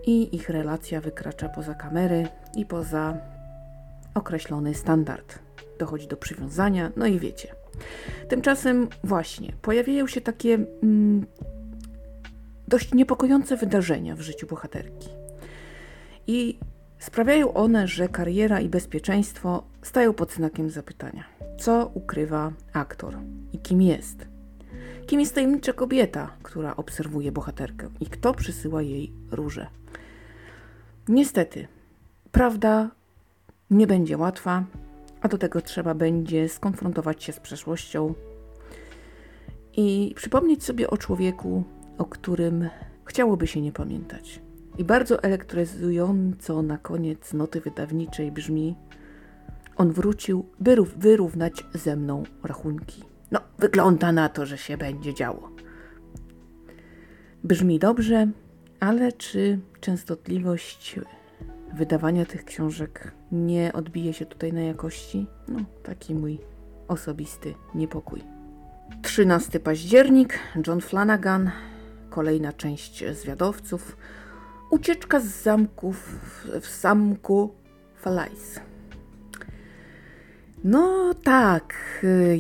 [0.06, 3.18] i ich relacja wykracza poza kamery i poza
[4.14, 5.40] określony standard.
[5.80, 7.56] Dochodzi do przywiązania, no i wiecie.
[8.28, 11.26] Tymczasem właśnie pojawiają się takie mm,
[12.68, 15.10] dość niepokojące wydarzenia w życiu bohaterki.
[16.28, 16.60] I
[17.00, 21.24] sprawiają one, że kariera i bezpieczeństwo stają pod znakiem zapytania.
[21.60, 23.18] Co ukrywa aktor
[23.54, 24.35] i kim jest?
[25.06, 29.68] Kim jest tajemnicza kobieta, która obserwuje bohaterkę i kto przysyła jej róże?
[31.08, 31.68] Niestety,
[32.32, 32.90] prawda
[33.72, 34.64] nie będzie łatwa,
[35.22, 38.14] a do tego trzeba będzie skonfrontować się z przeszłością
[39.78, 41.64] i przypomnieć sobie o człowieku,
[41.98, 42.70] o którym
[43.06, 44.42] chciałoby się nie pamiętać.
[44.78, 48.76] I bardzo elektryzująco na koniec noty wydawniczej brzmi:
[49.76, 53.15] On wrócił, by wyrównać ze mną rachunki.
[53.32, 55.50] No, wygląda na to, że się będzie działo.
[57.44, 58.28] Brzmi dobrze,
[58.80, 61.00] ale czy częstotliwość
[61.74, 65.28] wydawania tych książek nie odbije się tutaj na jakości?
[65.48, 66.40] No, taki mój
[66.88, 68.24] osobisty niepokój.
[69.02, 71.52] 13 październik, John Flanagan,
[72.10, 73.98] kolejna część zwiadowców.
[74.72, 76.20] Ucieczka z zamków
[76.62, 77.54] w zamku
[77.96, 78.60] Falais.
[80.68, 81.74] No tak,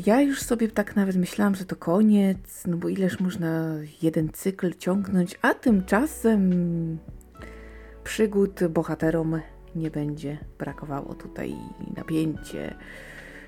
[0.06, 4.74] ja już sobie tak nawet myślałam, że to koniec, no bo ileż można jeden cykl
[4.78, 6.52] ciągnąć, a tymczasem
[8.04, 9.42] przygód bohaterom
[9.76, 11.14] nie będzie brakowało.
[11.14, 11.56] Tutaj
[11.98, 12.76] napięcie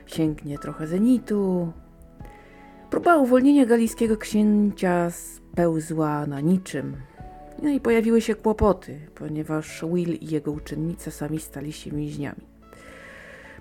[0.06, 1.74] sięgnie trochę zenitu.
[2.90, 6.96] Próba uwolnienia galijskiego księcia spełzła na niczym.
[7.64, 12.57] No i pojawiły się kłopoty, ponieważ Will i jego uczennica sami stali się więźniami.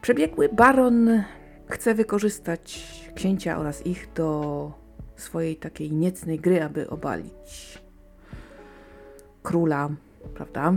[0.07, 1.23] Przebiegły baron
[1.69, 4.73] chce wykorzystać księcia oraz ich do
[5.17, 7.79] swojej takiej niecnej gry, aby obalić
[9.43, 9.89] króla,
[10.35, 10.73] prawda?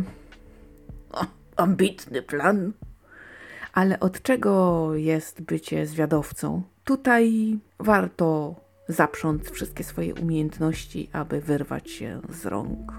[1.11, 2.73] O, ambitny plan.
[3.73, 6.61] Ale od czego jest bycie zwiadowcą?
[6.83, 8.55] Tutaj warto
[8.87, 12.93] zaprząc wszystkie swoje umiejętności, aby wyrwać się z rąk.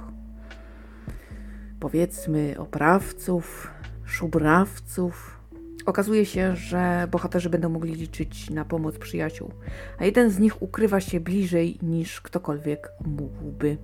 [1.81, 3.71] Powiedzmy oprawców,
[4.05, 5.40] szubrawców.
[5.87, 9.53] Okazuje się, że bohaterzy będą mogli liczyć na pomoc przyjaciół,
[9.99, 13.77] a jeden z nich ukrywa się bliżej niż ktokolwiek mógłby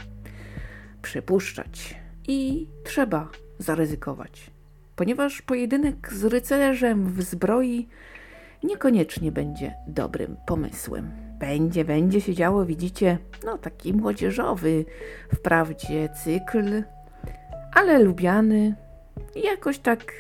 [1.02, 1.94] przypuszczać.
[2.28, 3.28] I trzeba
[3.59, 4.50] zaryzykować,
[4.96, 7.88] ponieważ pojedynek z rycerzem w zbroi
[8.64, 11.11] niekoniecznie będzie dobrym pomysłem.
[11.38, 14.85] Będzie, będzie się działo, widzicie, no taki młodzieżowy,
[15.35, 16.82] wprawdzie cykl,
[17.72, 18.74] ale lubiany
[19.35, 20.12] i jakoś tak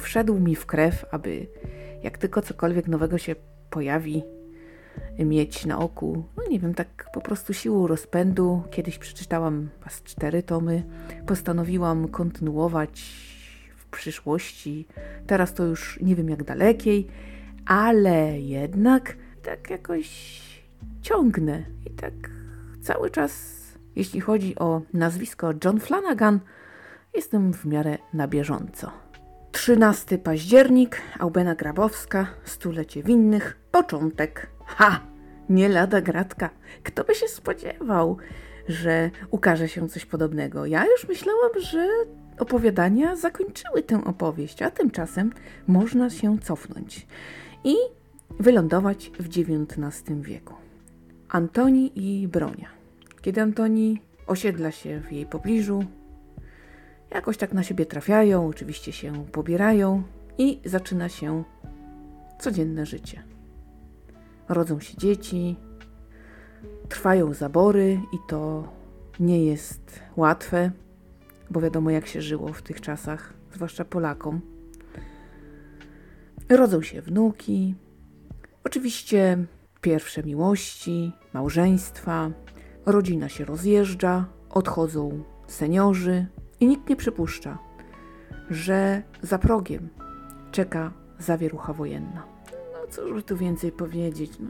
[0.00, 1.46] wszedł mi w krew, aby
[2.02, 3.34] jak tylko cokolwiek nowego się
[3.70, 4.22] pojawi,
[5.18, 8.62] mieć na oku, no nie wiem, tak po prostu siłą rozpędu.
[8.70, 10.82] Kiedyś przeczytałam was cztery tomy,
[11.26, 13.00] postanowiłam kontynuować
[13.76, 14.86] w przyszłości.
[15.26, 17.06] Teraz to już nie wiem jak dalekiej,
[17.66, 20.40] ale jednak tak jakoś
[21.02, 22.14] ciągnę i tak
[22.82, 23.60] cały czas,
[23.96, 26.40] jeśli chodzi o nazwisko John Flanagan,
[27.14, 29.09] jestem w miarę na bieżąco.
[29.52, 34.50] 13 październik, Aubena Grabowska, stulecie winnych, początek.
[34.64, 35.00] Ha!
[35.48, 36.50] Nie lada gratka.
[36.82, 38.16] Kto by się spodziewał,
[38.68, 40.66] że ukaże się coś podobnego?
[40.66, 41.88] Ja już myślałam, że
[42.38, 45.32] opowiadania zakończyły tę opowieść, a tymczasem
[45.66, 47.06] można się cofnąć
[47.64, 47.74] i
[48.40, 50.54] wylądować w XIX wieku.
[51.28, 52.68] Antoni i Bronia.
[53.22, 55.84] Kiedy Antoni osiedla się w jej pobliżu,
[57.10, 60.02] jakoś tak na siebie trafiają, oczywiście się pobierają
[60.38, 61.44] i zaczyna się
[62.38, 63.22] codzienne życie.
[64.48, 65.56] Rodzą się dzieci,
[66.88, 68.72] trwają zabory i to
[69.20, 70.70] nie jest łatwe,
[71.50, 74.40] bo wiadomo jak się żyło w tych czasach, zwłaszcza Polakom.
[76.48, 77.74] Rodzą się wnuki,
[78.64, 79.38] oczywiście
[79.80, 82.30] pierwsze miłości, małżeństwa,
[82.86, 86.26] rodzina się rozjeżdża, odchodzą seniorzy
[86.60, 87.58] i nikt nie przypuszcza,
[88.50, 89.88] że za progiem
[90.50, 92.22] czeka zawierucha wojenna.
[92.72, 94.32] No cóż by tu więcej powiedzieć?
[94.40, 94.48] No,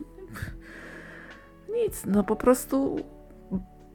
[1.74, 2.96] nic, no po prostu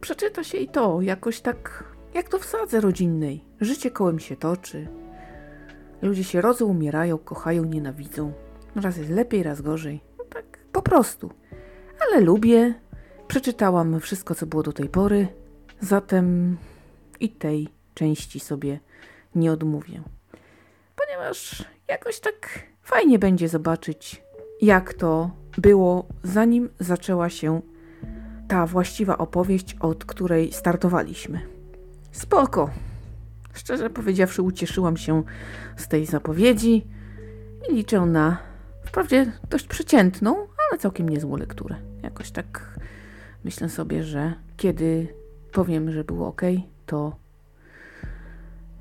[0.02, 3.44] przeczyta się i to, jakoś tak, jak to w sadze rodzinnej.
[3.62, 4.88] Życie kołem się toczy.
[6.02, 8.34] Ludzie się rodzą, umierają, kochają, nienawidzą
[8.76, 10.02] Raz jest lepiej, raz gorzej.
[10.18, 11.32] No tak, po prostu.
[12.02, 12.74] Ale lubię.
[13.28, 15.28] Przeczytałam wszystko, co było do tej pory,
[15.80, 16.58] zatem
[17.20, 18.80] i tej części sobie
[19.36, 20.02] nie odmówię.
[20.96, 24.24] Ponieważ jakoś tak fajnie będzie zobaczyć,
[24.62, 27.62] jak to było, zanim zaczęła się
[28.48, 31.42] ta właściwa opowieść, od której startowaliśmy.
[32.12, 32.70] Spoko.
[33.54, 35.24] Szczerze powiedziawszy, ucieszyłam się
[35.78, 36.88] z tej zapowiedzi
[37.70, 38.38] i liczę na
[38.86, 40.36] wprawdzie dość przeciętną,
[40.70, 41.76] ale całkiem niezłą lekturę.
[42.04, 42.80] Jakoś tak
[43.44, 45.08] myślę sobie, że kiedy
[45.52, 46.42] powiem, że było ok,
[46.86, 47.16] to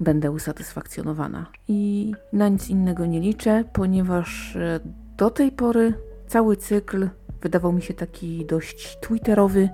[0.00, 1.46] będę usatysfakcjonowana.
[1.68, 4.80] I na nic innego nie liczę, ponieważ e,
[5.16, 5.94] do tej pory
[6.26, 7.08] cały cykl
[7.42, 9.68] wydawał mi się taki dość twitterowy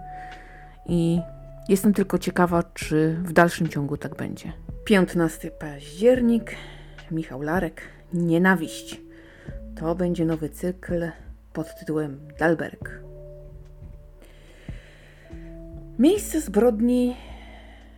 [0.86, 1.20] i
[1.68, 4.52] jestem tylko ciekawa, czy w dalszym ciągu tak będzie.
[4.84, 6.56] 15 październik,
[7.10, 9.00] Michał Larek, Nienawiść.
[9.76, 11.10] To będzie nowy cykl
[11.52, 13.00] pod tytułem Dalberg.
[15.98, 17.16] Miejsce zbrodni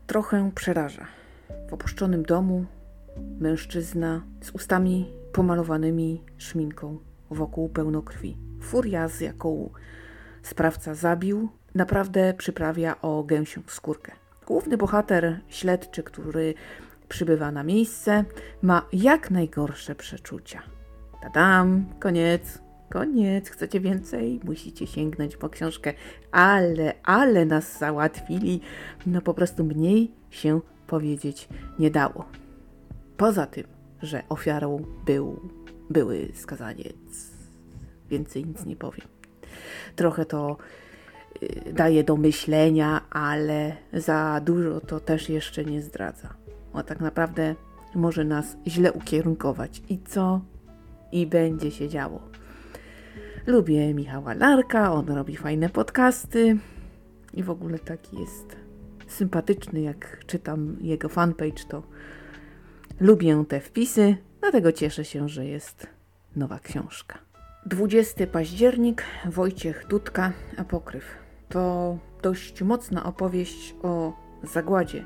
[0.07, 1.07] trochę przeraża.
[1.73, 2.65] W opuszczonym domu
[3.41, 6.99] mężczyzna z ustami pomalowanymi szminką,
[7.31, 8.37] wokół pełno krwi.
[8.63, 9.71] Furia, z jaką
[10.43, 14.13] sprawca zabił, naprawdę przyprawia o gęsią skórkę.
[14.47, 16.55] Główny bohater, śledczy, który
[17.09, 18.25] przybywa na miejsce,
[18.63, 20.63] ma jak najgorsze przeczucia.
[21.23, 22.59] Tadam, koniec,
[22.91, 24.41] koniec, chcecie więcej?
[24.45, 25.95] Musicie sięgnąć po książkę,
[26.33, 28.61] ale, ale nas załatwili.
[29.07, 30.61] No po prostu mniej się
[30.93, 32.25] powiedzieć nie dało.
[33.17, 33.65] Poza tym,
[34.03, 35.41] że ofiarą był,
[35.91, 37.33] były skazaniec.
[38.11, 39.07] Więcej nic nie powiem.
[39.97, 40.57] Trochę to
[41.43, 46.35] y, daje do myślenia, ale za dużo to też jeszcze nie zdradza.
[46.73, 47.55] Bo tak naprawdę
[47.95, 49.83] może nas źle ukierunkować.
[49.89, 50.41] I co?
[51.13, 52.21] I będzie się działo.
[53.47, 56.57] Lubię Michała Larka, on robi fajne podcasty
[57.35, 58.62] i w ogóle taki jest
[59.13, 61.83] sympatyczny, jak czytam jego fanpage, to
[63.01, 65.87] lubię te wpisy, dlatego cieszę się, że jest
[66.37, 67.19] nowa książka.
[67.67, 71.05] 20 październik, Wojciech Dudka, Apokryf.
[71.49, 75.05] To dość mocna opowieść o zagładzie,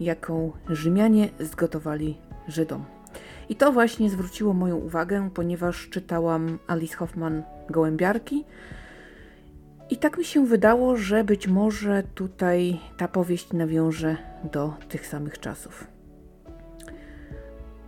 [0.00, 2.84] jaką Rzymianie zgotowali Żydom.
[3.48, 8.44] I to właśnie zwróciło moją uwagę, ponieważ czytałam Alice Hoffman Gołębiarki,
[9.90, 14.16] i tak mi się wydało, że być może tutaj ta powieść nawiąże
[14.52, 15.86] do tych samych czasów.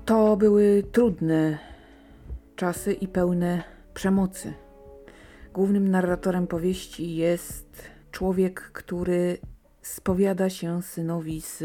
[0.04, 1.58] To były trudne
[2.56, 3.62] czasy i pełne
[3.94, 4.52] przemocy.
[5.52, 9.38] Głównym narratorem powieści jest człowiek, który
[9.82, 11.64] spowiada się synowi z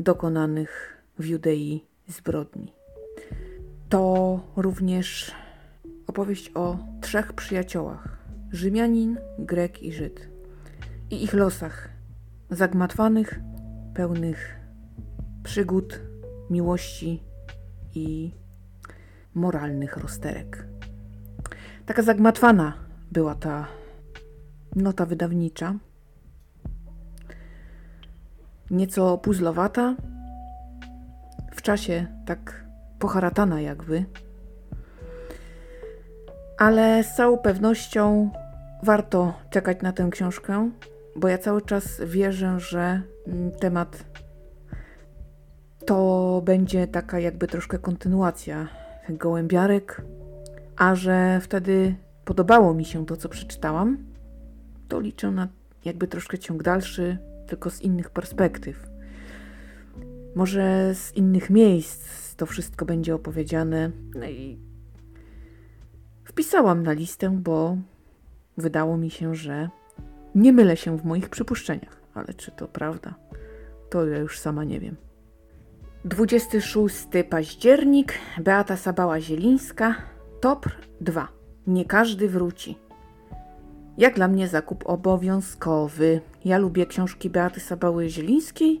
[0.00, 2.72] dokonanych w Judei zbrodni.
[3.88, 5.32] To również
[6.06, 8.15] opowieść o trzech przyjaciołach
[8.56, 10.28] Rzymianin, Grek i Żyd.
[11.10, 11.88] I ich losach,
[12.50, 13.40] zagmatwanych,
[13.94, 14.60] pełnych
[15.42, 16.00] przygód,
[16.50, 17.22] miłości
[17.94, 18.34] i
[19.34, 20.66] moralnych rozterek.
[21.86, 22.72] Taka zagmatwana
[23.12, 23.66] była ta
[24.76, 25.74] nota wydawnicza.
[28.70, 29.96] Nieco puzzlowata,
[31.54, 32.64] w czasie tak
[32.98, 34.04] poharatana jakby,
[36.58, 38.30] ale z całą pewnością
[38.86, 40.70] warto czekać na tę książkę,
[41.16, 43.02] bo ja cały czas wierzę, że
[43.60, 44.04] temat
[45.86, 48.68] to będzie taka jakby troszkę kontynuacja
[49.08, 50.02] gołębiarek,
[50.76, 51.94] a że wtedy
[52.24, 53.98] podobało mi się to, co przeczytałam,
[54.88, 55.48] to liczę na
[55.84, 58.86] jakby troszkę ciąg dalszy, tylko z innych perspektyw.
[60.34, 63.90] Może z innych miejsc to wszystko będzie opowiedziane.
[64.14, 64.58] No i
[66.24, 67.76] wpisałam na listę, bo
[68.56, 69.68] wydało mi się, że
[70.34, 73.14] nie mylę się w moich przypuszczeniach, ale czy to prawda,
[73.90, 74.96] to ja już sama nie wiem.
[76.04, 79.94] 26 październik, Beata Sabała-Zielińska,
[80.40, 81.28] TOPR 2.
[81.66, 82.78] Nie każdy wróci.
[83.98, 86.20] Jak dla mnie zakup obowiązkowy.
[86.44, 88.80] Ja lubię książki Beaty Sabały-Zielińskiej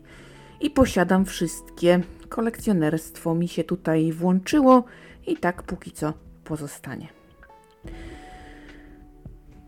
[0.60, 2.00] i posiadam wszystkie.
[2.28, 4.84] Kolekcjonerstwo mi się tutaj włączyło
[5.26, 6.12] i tak póki co
[6.44, 7.15] pozostanie.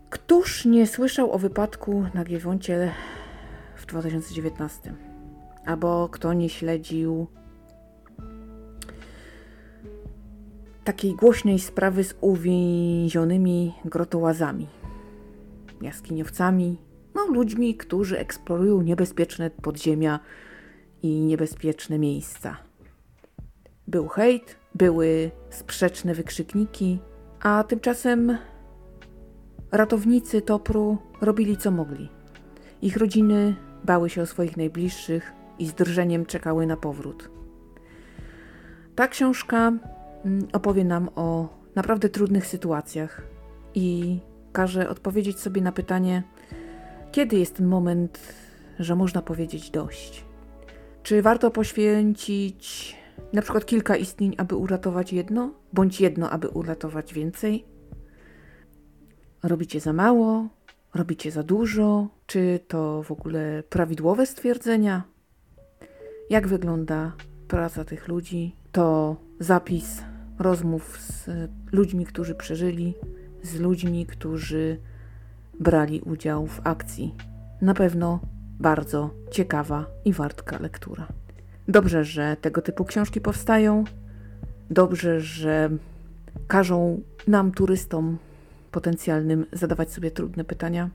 [0.09, 2.93] Któż nie słyszał o wypadku na Giewoncie
[3.75, 4.93] w 2019?
[5.65, 7.27] Albo kto nie śledził
[10.83, 14.67] takiej głośnej sprawy z uwięzionymi grotołazami,
[15.81, 16.77] jaskiniowcami,
[17.15, 20.19] no ludźmi, którzy eksplorują niebezpieczne podziemia
[21.03, 22.57] i niebezpieczne miejsca.
[23.87, 26.99] Był hejt, były sprzeczne wykrzykniki,
[27.41, 28.37] A tymczasem
[29.71, 32.09] ratownicy Topru robili co mogli.
[32.81, 37.29] Ich rodziny bały się o swoich najbliższych i z drżeniem czekały na powrót.
[38.95, 39.71] Ta książka
[40.25, 43.21] mm, opowie nam o naprawdę trudnych sytuacjach
[43.75, 44.19] i
[44.53, 46.23] każe odpowiedzieć sobie na pytanie,
[47.11, 48.19] kiedy jest ten moment,
[48.79, 50.25] że można powiedzieć dość.
[51.03, 52.95] Czy warto poświęcić
[53.33, 57.65] na przykład kilka istnień, aby uratować jedno, bądź jedno, aby uratować więcej?
[59.43, 60.47] Robicie za mało?
[60.93, 62.07] Robicie za dużo?
[62.27, 65.03] Czy to w ogóle prawidłowe stwierdzenia?
[66.29, 67.11] Jak wygląda
[67.47, 68.55] praca tych ludzi?
[68.71, 70.03] To zapis
[70.39, 71.29] rozmów z
[71.71, 72.93] ludźmi, którzy przeżyli,
[73.43, 74.77] z ludźmi, którzy
[75.59, 77.15] brali udział w akcji.
[77.61, 78.19] Na pewno
[78.59, 81.07] bardzo ciekawa i wartka lektura.
[81.67, 83.83] Dobrze, że tego typu książki powstają.
[84.69, 85.69] Dobrze, że
[86.47, 88.17] każą nam, turystom
[88.71, 90.89] potencjalnym, zadawać sobie trudne pytania.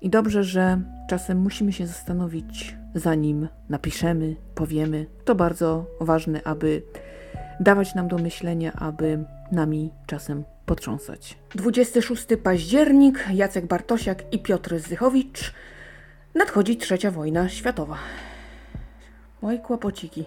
[0.00, 5.06] I dobrze, że czasem musimy się zastanowić, zanim napiszemy, powiemy.
[5.24, 6.82] To bardzo ważne, aby
[7.60, 11.38] dawać nam do myślenia, aby nami czasem potrząsać.
[11.54, 15.54] 26 październik, Jacek Bartosiak i Piotr Zychowicz.
[16.34, 17.96] Nadchodzi trzecia wojna światowa.
[19.44, 20.24] Oj, kłopociki.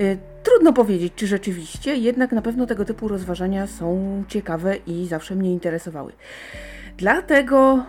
[0.00, 5.34] Y, trudno powiedzieć, czy rzeczywiście, jednak na pewno tego typu rozważania są ciekawe i zawsze
[5.34, 6.12] mnie interesowały.
[6.96, 7.84] Dlatego,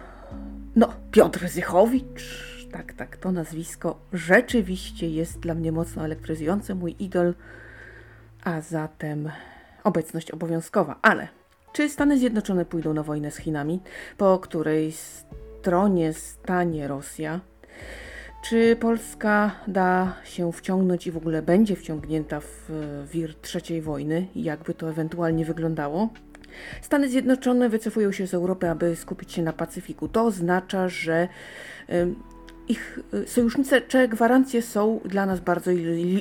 [0.76, 7.34] no, Piotr Zychowicz, tak, tak, to nazwisko rzeczywiście jest dla mnie mocno elektryzujące, mój idol,
[8.44, 9.32] a zatem
[9.84, 11.00] obecność obowiązkowa.
[11.02, 11.28] Ale
[11.74, 13.82] czy Stany Zjednoczone pójdą na wojnę z Chinami,
[14.18, 17.40] po której stronie stanie Rosja?
[18.50, 22.70] Czy Polska da się wciągnąć i w ogóle będzie wciągnięta w
[23.14, 24.28] wir trzeciej wojny?
[24.36, 26.10] Jakby to ewentualnie wyglądało?
[26.82, 30.08] Stany Zjednoczone wycofują się z Europy, aby skupić się na Pacyfiku.
[30.08, 31.28] To oznacza, że
[32.68, 35.72] ich y, sojusznicze gwarancje są dla nas bardzo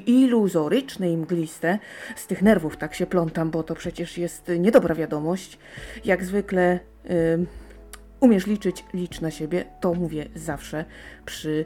[0.07, 1.79] iluzoryczne i mgliste.
[2.17, 5.59] Z tych nerwów tak się plątam, bo to przecież jest niedobra wiadomość.
[6.05, 6.79] Jak zwykle
[8.21, 9.65] umiesz liczyć, licz na siebie.
[9.81, 10.85] To mówię zawsze
[11.25, 11.65] przy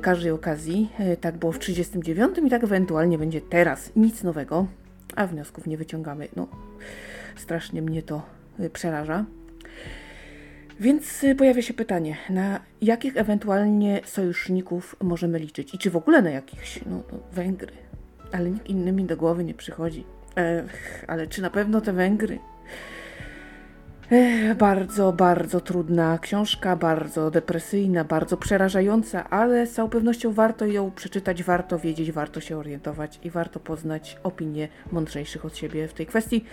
[0.00, 0.88] każdej okazji.
[1.00, 3.92] Y, tak było w 39 i tak ewentualnie będzie teraz.
[3.96, 4.66] Nic nowego,
[5.16, 6.28] a wniosków nie wyciągamy.
[6.36, 6.48] No,
[7.36, 8.22] strasznie mnie to
[8.60, 9.24] y, przeraża.
[10.80, 16.22] Więc y, pojawia się pytanie, na jakich ewentualnie sojuszników możemy liczyć i czy w ogóle
[16.22, 16.80] na jakichś?
[16.86, 17.72] No, no Węgry.
[18.32, 20.04] Ale nikt inny mi do głowy nie przychodzi.
[20.36, 22.38] Ech, ale czy na pewno te Węgry?
[24.58, 31.42] Bardzo, bardzo trudna książka, bardzo depresyjna, bardzo przerażająca, ale z całą pewnością warto ją przeczytać,
[31.42, 36.44] warto wiedzieć, warto się orientować i warto poznać opinie mądrzejszych od siebie w tej kwestii.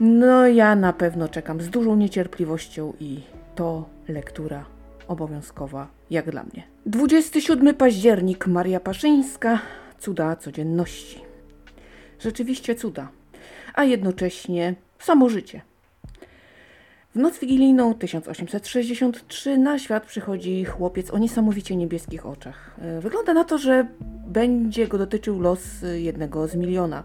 [0.00, 3.20] No ja na pewno czekam z dużą niecierpliwością i
[3.54, 4.64] to lektura
[5.08, 6.62] obowiązkowa jak dla mnie.
[6.86, 9.58] 27 październik Maria Paszyńska
[9.98, 11.20] Cuda codzienności.
[12.20, 13.08] Rzeczywiście cuda,
[13.74, 15.69] a jednocześnie samo życie.
[17.14, 22.76] W noc wigilijną 1863 na świat przychodzi chłopiec o niesamowicie niebieskich oczach.
[23.00, 23.86] Wygląda na to, że
[24.26, 25.60] będzie go dotyczył los
[25.94, 27.02] jednego z miliona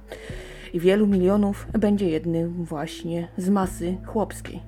[0.74, 4.62] i wielu milionów będzie jednym właśnie z masy chłopskiej.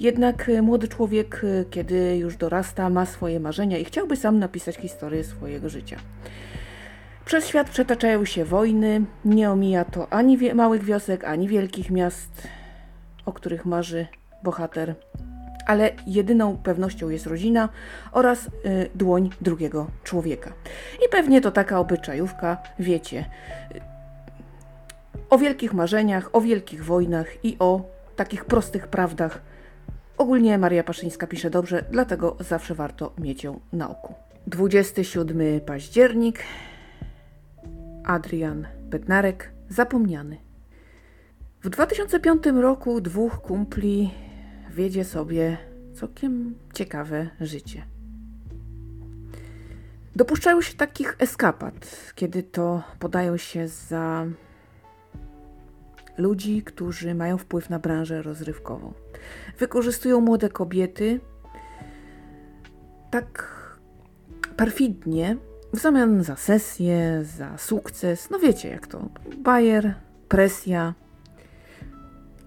[0.00, 4.76] Jednak e, młody człowiek, e, kiedy już dorasta, ma swoje marzenia i chciałby sam napisać
[4.76, 5.96] historię swojego życia.
[7.24, 12.48] Przez świat przetaczają się wojny, nie omija to ani małych wiosek, ani wielkich miast,
[13.26, 14.06] o których marzy
[14.42, 14.94] bohater,
[15.66, 17.68] ale jedyną pewnością jest rodzina
[18.12, 18.50] oraz y,
[18.94, 20.52] dłoń drugiego człowieka.
[21.06, 23.24] I pewnie to taka obyczajówka, wiecie,
[25.30, 27.82] o wielkich marzeniach, o wielkich wojnach i o
[28.16, 29.42] takich prostych prawdach.
[30.18, 34.14] Ogólnie Maria Paszyńska pisze dobrze, dlatego zawsze warto mieć ją na oku.
[34.46, 36.38] 27 październik.
[38.04, 40.36] Adrian Bednarek, zapomniany.
[41.62, 44.10] W 2005 roku dwóch kumpli
[44.70, 45.56] wiedzie sobie
[45.94, 47.82] całkiem ciekawe życie.
[50.16, 54.26] Dopuszczają się takich eskapad, kiedy to podają się za
[56.18, 58.92] ludzi, którzy mają wpływ na branżę rozrywkową.
[59.58, 61.20] Wykorzystują młode kobiety
[63.10, 63.60] tak
[64.56, 65.36] perfidnie
[65.72, 68.30] w zamian za sesję, za sukces.
[68.30, 69.08] No wiecie jak to.
[69.38, 69.94] Bajer,
[70.28, 70.94] presja.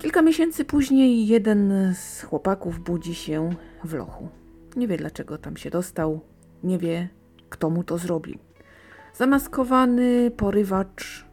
[0.03, 3.49] Kilka miesięcy później jeden z chłopaków budzi się
[3.83, 4.29] w lochu.
[4.75, 6.19] Nie wie dlaczego tam się dostał,
[6.63, 7.09] nie wie
[7.49, 8.39] kto mu to zrobił.
[9.15, 11.25] Zamaskowany porywacz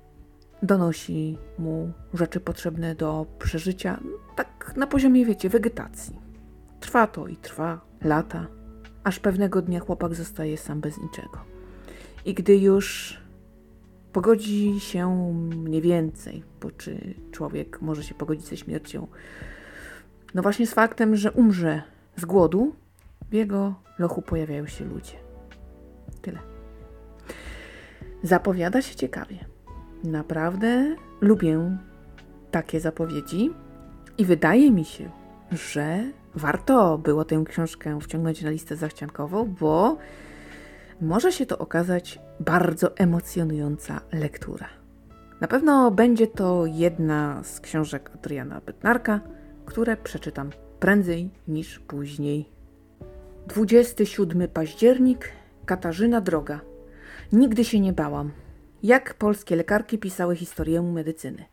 [0.62, 4.01] donosi mu rzeczy potrzebne do przeżycia,
[4.37, 6.16] tak na poziomie, wiecie, wegetacji.
[6.81, 8.47] Trwa to i trwa lata,
[9.05, 11.39] aż pewnego dnia chłopak zostaje sam bez niczego.
[12.25, 13.20] I gdy już
[14.13, 19.07] pogodzi się mniej więcej, bo czy człowiek może się pogodzić ze śmiercią,
[20.35, 21.83] no właśnie z faktem, że umrze
[22.17, 22.75] z głodu,
[23.31, 25.15] w jego lochu pojawiają się ludzie.
[26.23, 26.39] Tyle.
[28.23, 29.39] Zapowiada się ciekawie.
[30.05, 31.79] Naprawdę lubię
[32.51, 33.51] takie zapowiedzi
[34.19, 35.11] i wydaje mi się,
[35.53, 36.05] że
[36.35, 39.99] warto było tę książkę wciągnąć na listę zachciankową, bo
[41.01, 44.68] może się to okazać bardzo emocjonująca lektura.
[45.40, 49.20] Na pewno będzie to jedna z książek Adriana Bednarka,
[49.66, 52.48] które przeczytam prędzej niż później.
[53.46, 55.32] 27 październik,
[55.66, 56.61] Katarzyna Droga.
[57.32, 58.30] Nigdy się nie bałam.
[58.82, 61.44] Jak polskie lekarki pisały historię medycyny.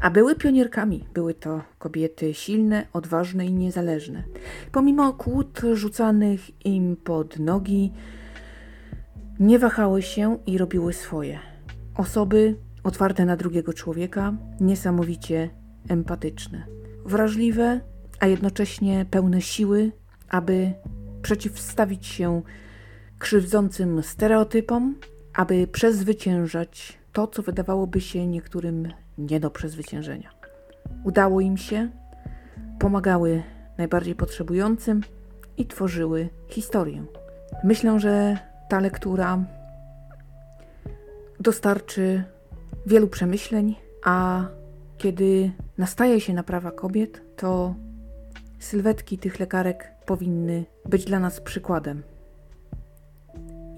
[0.00, 1.04] A były pionierkami.
[1.14, 4.22] Były to kobiety silne, odważne i niezależne.
[4.72, 7.92] Pomimo kłód rzucanych im pod nogi,
[9.40, 11.38] nie wahały się i robiły swoje.
[11.94, 15.50] Osoby otwarte na drugiego człowieka, niesamowicie
[15.88, 16.66] empatyczne,
[17.04, 17.80] wrażliwe,
[18.20, 19.92] a jednocześnie pełne siły,
[20.28, 20.72] aby
[21.22, 22.42] przeciwstawić się
[23.18, 24.96] krzywdzącym stereotypom,
[25.34, 28.88] aby przezwyciężać to, co wydawałoby się niektórym
[29.18, 30.30] nie do przezwyciężenia.
[31.04, 31.88] Udało im się,
[32.78, 33.42] pomagały
[33.78, 35.00] najbardziej potrzebującym
[35.56, 37.04] i tworzyły historię.
[37.64, 38.38] Myślę, że
[38.70, 39.44] ta lektura
[41.40, 42.24] dostarczy
[42.86, 44.44] wielu przemyśleń, a
[44.98, 47.74] kiedy nastaje się na prawa kobiet, to
[48.58, 52.02] sylwetki tych lekarek powinny być dla nas przykładem.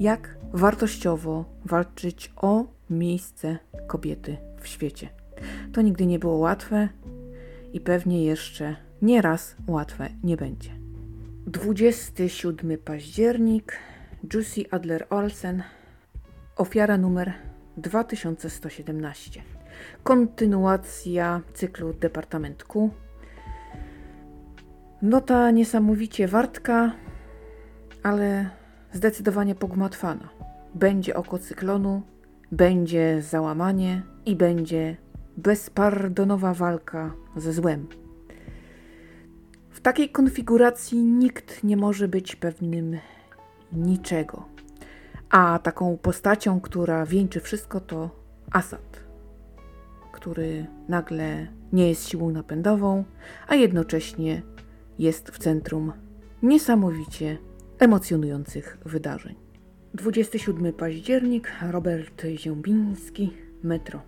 [0.01, 5.09] Jak wartościowo walczyć o miejsce kobiety w świecie.
[5.72, 6.88] To nigdy nie było łatwe
[7.72, 10.70] i pewnie jeszcze nieraz łatwe nie będzie.
[11.47, 13.78] 27 październik
[14.22, 15.62] Jussi Adler Olsen
[16.56, 17.32] Ofiara numer
[17.76, 19.42] 2117
[20.02, 22.90] Kontynuacja cyklu Departament Q
[25.02, 26.92] Nota niesamowicie wartka,
[28.02, 28.50] ale
[28.92, 30.28] zdecydowanie pogmatwana.
[30.74, 32.02] Będzie oko cyklonu,
[32.52, 34.96] będzie załamanie i będzie
[35.36, 37.86] bezpardonowa walka ze złem.
[39.70, 42.98] W takiej konfiguracji nikt nie może być pewnym
[43.72, 44.44] niczego.
[45.30, 48.10] A taką postacią, która wieńczy wszystko, to
[48.50, 49.00] Asad,
[50.12, 53.04] który nagle nie jest siłą napędową,
[53.48, 54.42] a jednocześnie
[54.98, 55.92] jest w centrum
[56.42, 57.38] niesamowicie
[57.78, 59.34] emocjonujących wydarzeń.
[59.94, 64.02] 27 październik, Robert Ziębiński, metro.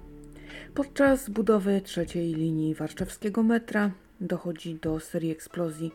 [0.75, 3.91] Podczas budowy trzeciej linii warszawskiego metra
[4.21, 5.93] dochodzi do serii eksplozji,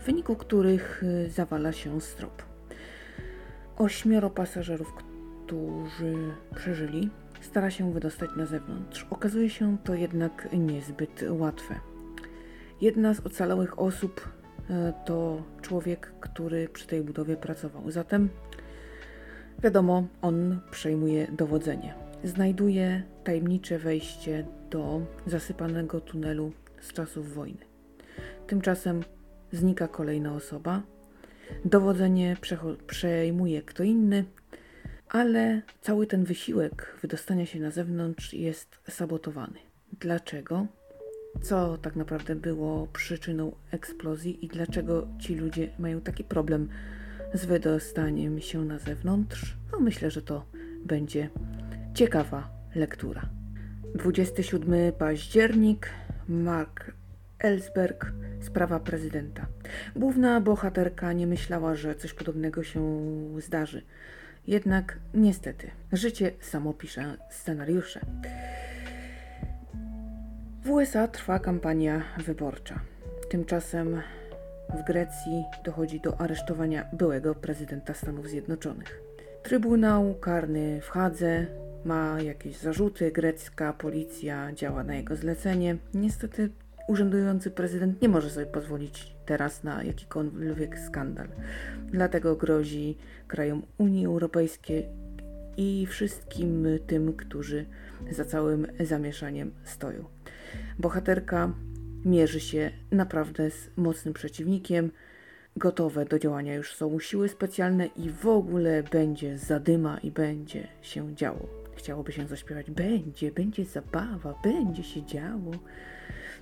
[0.00, 2.55] w wyniku których y, zawala się strop.
[3.78, 4.94] Ośmioro pasażerów,
[5.44, 6.14] którzy
[6.54, 7.10] przeżyli,
[7.40, 9.06] stara się wydostać na zewnątrz.
[9.10, 11.74] Okazuje się to jednak niezbyt łatwe.
[12.80, 14.28] Jedna z ocalałych osób
[14.70, 17.90] e, to człowiek, który przy tej budowie pracował.
[17.90, 18.28] Zatem
[19.62, 21.94] wiadomo, on przejmuje dowodzenie.
[22.24, 27.64] Znajduje tajemnicze wejście do zasypanego tunelu z czasów wojny.
[28.46, 29.02] Tymczasem
[29.52, 30.82] znika kolejna osoba.
[31.64, 32.36] Dowodzenie
[32.86, 34.24] przejmuje kto inny,
[35.08, 39.58] ale cały ten wysiłek wydostania się na zewnątrz jest sabotowany.
[40.00, 40.66] Dlaczego?
[41.42, 46.68] co tak naprawdę było przyczyną eksplozji i dlaczego ci ludzie mają taki problem
[47.34, 49.56] z wydostaniem się na zewnątrz.
[49.72, 50.46] No myślę, że to
[50.84, 51.30] będzie
[51.94, 53.28] ciekawa lektura.
[53.94, 55.90] 27 październik,
[56.28, 56.92] Mark
[57.38, 59.46] Ellsberg, sprawa prezydenta.
[59.96, 62.80] Główna bohaterka nie myślała, że coś podobnego się
[63.38, 63.82] zdarzy.
[64.46, 68.00] Jednak niestety, życie samo pisze scenariusze.
[70.64, 72.80] W USA trwa kampania wyborcza.
[73.30, 74.02] Tymczasem
[74.78, 79.00] w Grecji dochodzi do aresztowania byłego prezydenta Stanów Zjednoczonych.
[79.42, 81.46] Trybunał karny w Hadze
[81.84, 85.76] ma jakieś zarzuty, grecka policja działa na jego zlecenie.
[85.94, 86.50] Niestety
[86.88, 91.28] urzędujący prezydent nie może sobie pozwolić teraz na jakikolwiek skandal.
[91.86, 92.96] Dlatego grozi
[93.28, 94.88] krajom Unii Europejskiej
[95.56, 97.66] i wszystkim tym, którzy
[98.10, 100.04] za całym zamieszaniem stoją.
[100.78, 101.52] Bohaterka
[102.04, 104.90] mierzy się naprawdę z mocnym przeciwnikiem.
[105.56, 111.14] Gotowe do działania już są siły specjalne i w ogóle będzie zadyma i będzie się
[111.14, 111.48] działo.
[111.76, 115.52] chciałoby się zaśpiewać będzie, będzie zabawa, będzie się działo.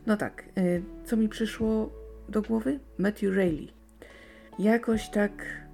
[0.07, 1.91] No tak, y, co mi przyszło
[2.29, 2.81] do głowy?
[2.99, 3.73] Matthew Rayleigh.
[4.59, 5.33] Jakoś tak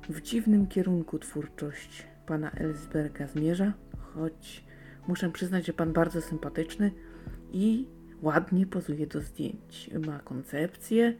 [0.08, 4.64] w dziwnym kierunku twórczość pana Ellsberga zmierza, choć
[5.08, 6.90] muszę przyznać, że pan bardzo sympatyczny
[7.52, 7.86] i
[8.22, 9.90] ładnie pozuje do zdjęć.
[10.06, 11.14] Ma koncepcję,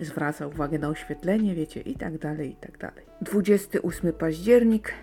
[0.00, 3.04] zwraca uwagę na oświetlenie, wiecie, i tak dalej, i tak dalej.
[3.20, 4.94] 28 październik,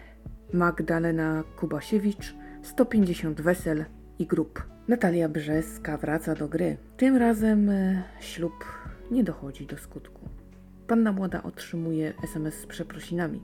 [0.53, 3.85] Magdalena Kubasiewicz, 150 wesel
[4.19, 4.63] i grup.
[4.89, 6.77] Natalia Brzeska wraca do gry.
[6.97, 8.65] Tym razem e, ślub
[9.11, 10.29] nie dochodzi do skutku.
[10.87, 13.41] Panna młoda otrzymuje SMS z przeprosinami.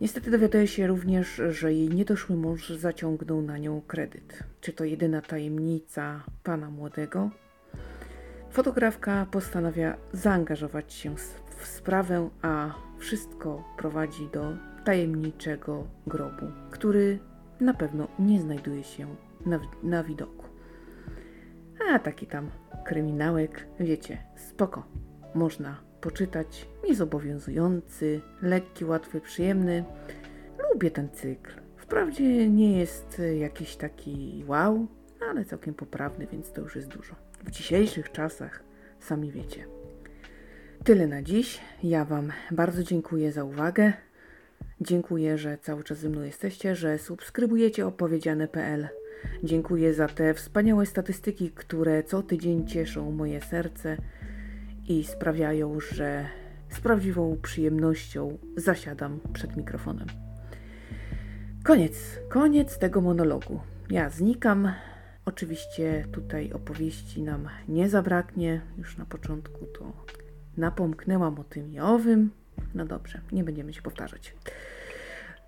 [0.00, 4.42] Niestety dowiaduje się również, że jej niedoszły mąż zaciągnął na nią kredyt.
[4.60, 7.30] Czy to jedyna tajemnica pana młodego?
[8.50, 11.16] Fotografka postanawia zaangażować się
[11.58, 17.18] w sprawę, a wszystko prowadzi do tajemniczego grobu, który
[17.60, 19.16] na pewno nie znajduje się
[19.46, 20.44] na, na widoku.
[21.90, 22.50] A taki tam
[22.84, 24.86] kryminałek, wiecie, spoko.
[25.34, 29.84] Można poczytać, niezobowiązujący, lekki, łatwy, przyjemny.
[30.72, 31.52] Lubię ten cykl.
[31.76, 34.86] Wprawdzie nie jest jakiś taki wow,
[35.30, 37.14] ale całkiem poprawny, więc to już jest dużo.
[37.44, 38.64] W dzisiejszych czasach,
[39.00, 39.66] sami wiecie.
[40.84, 41.60] Tyle na dziś.
[41.82, 43.92] Ja Wam bardzo dziękuję za uwagę.
[44.80, 48.88] Dziękuję, że cały czas ze mną jesteście, że subskrybujecie opowiedziane.pl.
[49.42, 53.96] Dziękuję za te wspaniałe statystyki, które co tydzień cieszą moje serce
[54.88, 56.26] i sprawiają, że
[56.68, 60.06] z prawdziwą przyjemnością zasiadam przed mikrofonem.
[61.64, 63.60] Koniec, koniec tego monologu.
[63.90, 64.72] Ja znikam.
[65.24, 68.60] Oczywiście tutaj opowieści nam nie zabraknie.
[68.78, 69.92] Już na początku to
[70.56, 72.30] napomknęłam o tym i owym.
[72.74, 74.34] No dobrze, nie będziemy się powtarzać.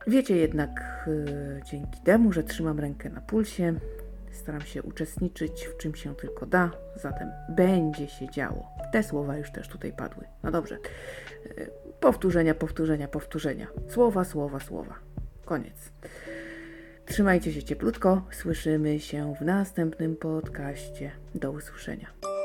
[0.06, 3.74] Wiecie jednak yy, dzięki temu, że trzymam rękę na pulsie,
[4.32, 8.68] staram się uczestniczyć w czym się tylko da, zatem będzie się działo.
[8.92, 10.24] Te słowa już też tutaj padły.
[10.42, 10.78] No dobrze.
[11.56, 13.66] Yy, powtórzenia, powtórzenia, powtórzenia.
[13.88, 14.94] Słowa, słowa, słowa.
[15.44, 15.92] Koniec.
[17.06, 18.22] Trzymajcie się cieplutko.
[18.30, 21.10] Słyszymy się w następnym podcaście.
[21.34, 22.35] Do usłyszenia.